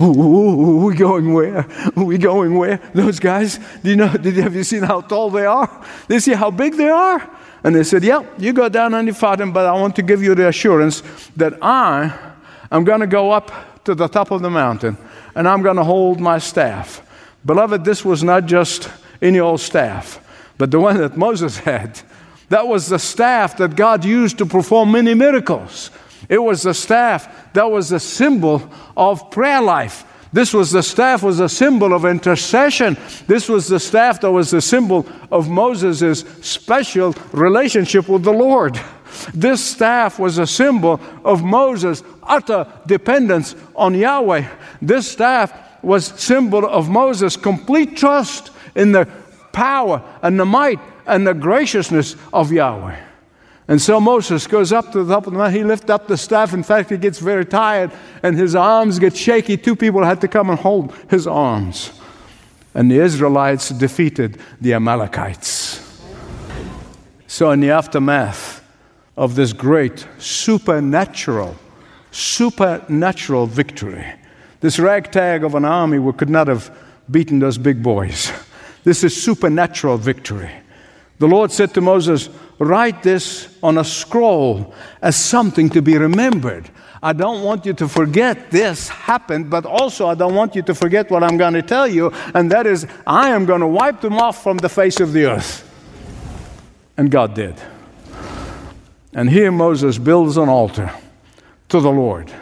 Ooh, 0.00 0.86
we 0.86 0.96
going 0.96 1.32
where? 1.32 1.66
we 1.96 2.18
going 2.18 2.56
where? 2.56 2.78
Those 2.94 3.20
guys, 3.20 3.58
do 3.82 3.90
you 3.90 3.96
know, 3.96 4.08
did, 4.16 4.36
have 4.36 4.54
you 4.54 4.64
seen 4.64 4.82
how 4.82 5.00
tall 5.00 5.30
they 5.30 5.46
are? 5.46 5.84
They 6.08 6.18
see 6.18 6.32
how 6.32 6.50
big 6.50 6.76
they 6.76 6.88
are? 6.88 7.30
And 7.62 7.74
they 7.74 7.84
said, 7.84 8.02
Yeah, 8.04 8.24
you 8.38 8.52
go 8.52 8.68
down 8.68 9.06
you 9.06 9.14
fight 9.14 9.38
them, 9.38 9.52
but 9.52 9.66
I 9.66 9.72
want 9.72 9.96
to 9.96 10.02
give 10.02 10.22
you 10.22 10.34
the 10.34 10.48
assurance 10.48 11.02
that 11.36 11.54
I 11.62 12.12
am 12.70 12.84
going 12.84 13.00
to 13.00 13.06
go 13.06 13.30
up 13.30 13.84
to 13.84 13.94
the 13.94 14.08
top 14.08 14.30
of 14.30 14.42
the 14.42 14.50
mountain 14.50 14.96
and 15.34 15.48
I'm 15.48 15.62
going 15.62 15.76
to 15.76 15.84
hold 15.84 16.20
my 16.20 16.38
staff. 16.38 17.02
Beloved, 17.44 17.84
this 17.84 18.04
was 18.04 18.22
not 18.22 18.46
just 18.46 18.88
any 19.20 19.38
old 19.38 19.60
staff, 19.60 20.20
but 20.58 20.70
the 20.70 20.80
one 20.80 20.96
that 20.98 21.16
Moses 21.16 21.58
had. 21.70 22.00
That 22.50 22.68
was 22.68 22.88
the 22.88 22.98
staff 22.98 23.56
that 23.56 23.74
God 23.74 24.04
used 24.04 24.38
to 24.38 24.46
perform 24.46 24.92
many 24.92 25.14
miracles. 25.14 25.90
It 26.28 26.38
was 26.38 26.62
the 26.62 26.74
staff 26.74 27.52
that 27.52 27.70
was 27.70 27.92
a 27.92 28.00
symbol 28.00 28.62
of 28.96 29.30
prayer 29.30 29.60
life. 29.60 30.04
This 30.34 30.52
was 30.52 30.72
the 30.72 30.82
staff 30.82 31.22
was 31.22 31.38
a 31.38 31.48
symbol 31.48 31.94
of 31.94 32.04
intercession. 32.04 32.96
This 33.28 33.48
was 33.48 33.68
the 33.68 33.78
staff 33.78 34.20
that 34.22 34.32
was 34.32 34.50
the 34.50 34.60
symbol 34.60 35.06
of 35.30 35.48
Moses' 35.48 36.24
special 36.40 37.14
relationship 37.32 38.08
with 38.08 38.24
the 38.24 38.32
Lord. 38.32 38.80
This 39.32 39.64
staff 39.64 40.18
was 40.18 40.38
a 40.38 40.46
symbol 40.46 41.00
of 41.24 41.44
Moses' 41.44 42.02
utter 42.20 42.66
dependence 42.84 43.54
on 43.76 43.94
Yahweh. 43.94 44.48
This 44.82 45.08
staff 45.08 45.52
was 45.84 46.06
symbol 46.06 46.66
of 46.66 46.88
Moses' 46.88 47.36
complete 47.36 47.96
trust 47.96 48.50
in 48.74 48.90
the 48.90 49.06
power 49.52 50.02
and 50.20 50.40
the 50.40 50.44
might 50.44 50.80
and 51.06 51.24
the 51.24 51.34
graciousness 51.34 52.16
of 52.32 52.50
Yahweh. 52.50 52.98
And 53.66 53.80
so 53.80 53.98
Moses 53.98 54.46
goes 54.46 54.72
up 54.72 54.92
to 54.92 55.04
the 55.04 55.14
top 55.14 55.26
of 55.26 55.32
the 55.32 55.38
mountain. 55.38 55.58
He 55.58 55.64
lifts 55.64 55.88
up 55.88 56.06
the 56.06 56.18
staff. 56.18 56.52
In 56.52 56.62
fact, 56.62 56.90
he 56.90 56.98
gets 56.98 57.18
very 57.18 57.46
tired 57.46 57.92
and 58.22 58.36
his 58.36 58.54
arms 58.54 58.98
get 58.98 59.16
shaky. 59.16 59.56
Two 59.56 59.74
people 59.74 60.04
had 60.04 60.20
to 60.20 60.28
come 60.28 60.50
and 60.50 60.58
hold 60.58 60.94
his 61.08 61.26
arms. 61.26 61.90
And 62.74 62.90
the 62.90 62.98
Israelites 62.98 63.70
defeated 63.70 64.38
the 64.60 64.74
Amalekites. 64.74 65.80
So, 67.26 67.50
in 67.50 67.60
the 67.60 67.70
aftermath 67.70 68.62
of 69.16 69.34
this 69.34 69.52
great 69.52 70.06
supernatural, 70.18 71.56
supernatural 72.10 73.46
victory, 73.46 74.04
this 74.60 74.78
ragtag 74.78 75.42
of 75.42 75.54
an 75.54 75.64
army 75.64 76.12
could 76.12 76.30
not 76.30 76.48
have 76.48 76.76
beaten 77.10 77.38
those 77.38 77.58
big 77.58 77.82
boys. 77.82 78.30
This 78.84 79.02
is 79.02 79.20
supernatural 79.20 79.96
victory. 79.96 80.50
The 81.18 81.26
Lord 81.26 81.50
said 81.50 81.72
to 81.74 81.80
Moses, 81.80 82.28
Write 82.58 83.02
this 83.02 83.48
on 83.62 83.78
a 83.78 83.84
scroll 83.84 84.74
as 85.02 85.16
something 85.16 85.68
to 85.70 85.82
be 85.82 85.98
remembered. 85.98 86.70
I 87.02 87.12
don't 87.12 87.42
want 87.42 87.66
you 87.66 87.74
to 87.74 87.88
forget 87.88 88.50
this 88.50 88.88
happened, 88.88 89.50
but 89.50 89.66
also 89.66 90.06
I 90.06 90.14
don't 90.14 90.34
want 90.34 90.54
you 90.54 90.62
to 90.62 90.74
forget 90.74 91.10
what 91.10 91.22
I'm 91.22 91.36
going 91.36 91.52
to 91.52 91.62
tell 91.62 91.86
you, 91.86 92.10
and 92.34 92.50
that 92.50 92.66
is, 92.66 92.86
I 93.06 93.30
am 93.30 93.44
going 93.44 93.60
to 93.60 93.66
wipe 93.66 94.00
them 94.00 94.16
off 94.16 94.42
from 94.42 94.56
the 94.56 94.70
face 94.70 95.00
of 95.00 95.12
the 95.12 95.26
earth. 95.26 95.70
And 96.96 97.10
God 97.10 97.34
did. 97.34 97.56
And 99.12 99.28
here 99.28 99.52
Moses 99.52 99.98
builds 99.98 100.36
an 100.36 100.48
altar 100.48 100.92
to 101.68 101.80
the 101.80 101.90
Lord, 101.90 102.32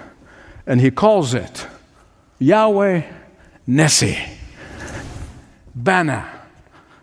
and 0.66 0.80
he 0.80 0.90
calls 0.90 1.34
it 1.34 1.66
Yahweh 2.38 3.02
Nessi, 3.66 4.18
banner, 5.74 6.28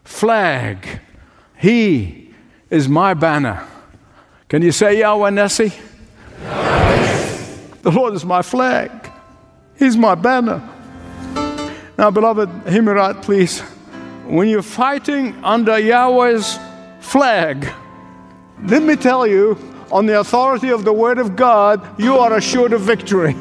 flag. 0.03 1.01
He 1.57 2.28
is 2.69 2.87
my 2.87 3.13
banner. 3.13 3.65
Can 4.47 4.61
you 4.61 4.71
say 4.71 4.99
Yahweh 4.99 5.29
Nessi? 5.29 5.71
The 7.81 7.91
Lord 7.91 8.13
is 8.13 8.25
my 8.25 8.41
flag. 8.41 8.91
He's 9.77 9.95
my 9.95 10.15
banner. 10.15 10.61
Now, 11.97 12.11
beloved, 12.11 12.49
hear 12.69 13.13
please. 13.15 13.61
When 14.25 14.47
you're 14.47 14.61
fighting 14.61 15.35
under 15.43 15.77
Yahweh's 15.79 16.59
flag, 16.99 17.67
let 18.63 18.83
me 18.83 18.95
tell 18.95 19.25
you, 19.25 19.57
on 19.91 20.05
the 20.05 20.19
authority 20.19 20.69
of 20.69 20.83
the 20.83 20.93
Word 20.93 21.17
of 21.17 21.35
God, 21.35 21.99
you 21.99 22.17
are 22.17 22.35
assured 22.35 22.73
of 22.73 22.81
victory. 22.81 23.35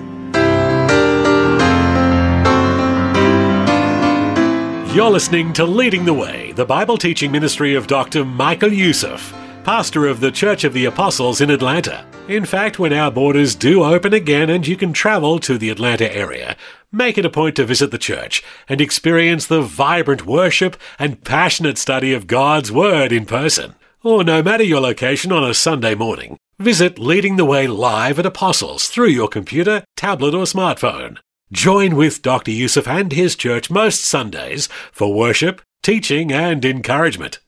You're 4.95 5.11
listening 5.11 5.53
to 5.53 5.67
Leading 5.67 6.07
the 6.07 6.15
Way, 6.15 6.53
the 6.53 6.65
Bible 6.65 6.97
teaching 6.97 7.31
ministry 7.31 7.75
of 7.75 7.87
Dr. 7.87 8.25
Michael 8.25 8.73
Youssef, 8.73 9.35
pastor 9.63 10.07
of 10.07 10.21
the 10.21 10.33
Church 10.33 10.65
of 10.65 10.73
the 10.73 10.87
Apostles 10.87 11.43
in 11.43 11.51
Atlanta. 11.51 12.07
In 12.27 12.47
fact, 12.47 12.79
when 12.79 12.95
our 12.95 13.11
borders 13.11 13.55
do 13.55 13.85
open 13.85 14.15
again 14.15 14.49
and 14.49 14.67
you 14.67 14.79
can 14.79 14.95
travel 14.95 15.39
to 15.41 15.59
the 15.59 15.69
Atlanta 15.69 16.11
area, 16.13 16.57
make 16.91 17.19
it 17.19 17.27
a 17.27 17.31
point 17.31 17.55
to 17.57 17.67
visit 17.67 17.91
the 17.91 17.99
church 17.99 18.43
and 18.67 18.81
experience 18.81 19.47
the 19.47 19.61
vibrant 19.61 20.25
worship 20.25 20.75
and 20.99 21.23
passionate 21.23 21.77
study 21.77 22.15
of 22.15 22.27
God's 22.27 22.73
Word 22.73 23.13
in 23.13 23.27
person. 23.27 23.75
Or 24.03 24.25
no 24.25 24.43
matter 24.43 24.65
your 24.65 24.81
location 24.81 25.33
on 25.33 25.45
a 25.45 25.53
Sunday 25.53 25.95
morning, 25.95 26.39
visit 26.59 26.99
Leading 26.99 27.37
the 27.37 27.45
Way 27.45 27.67
live 27.67 28.19
at 28.19 28.27
Apostles 28.27 28.89
through 28.89 29.09
your 29.09 29.29
computer, 29.29 29.85
tablet, 29.97 30.35
or 30.35 30.45
smartphone. 30.45 31.19
Join 31.53 31.97
with 31.97 32.21
Dr. 32.21 32.51
Youssef 32.51 32.87
and 32.87 33.11
his 33.11 33.35
church 33.35 33.71
most 33.71 34.05
Sundays 34.05 34.69
for 34.93 35.15
worship, 35.15 35.63
teaching, 35.83 36.31
and 36.31 36.63
encouragement. 36.63 37.41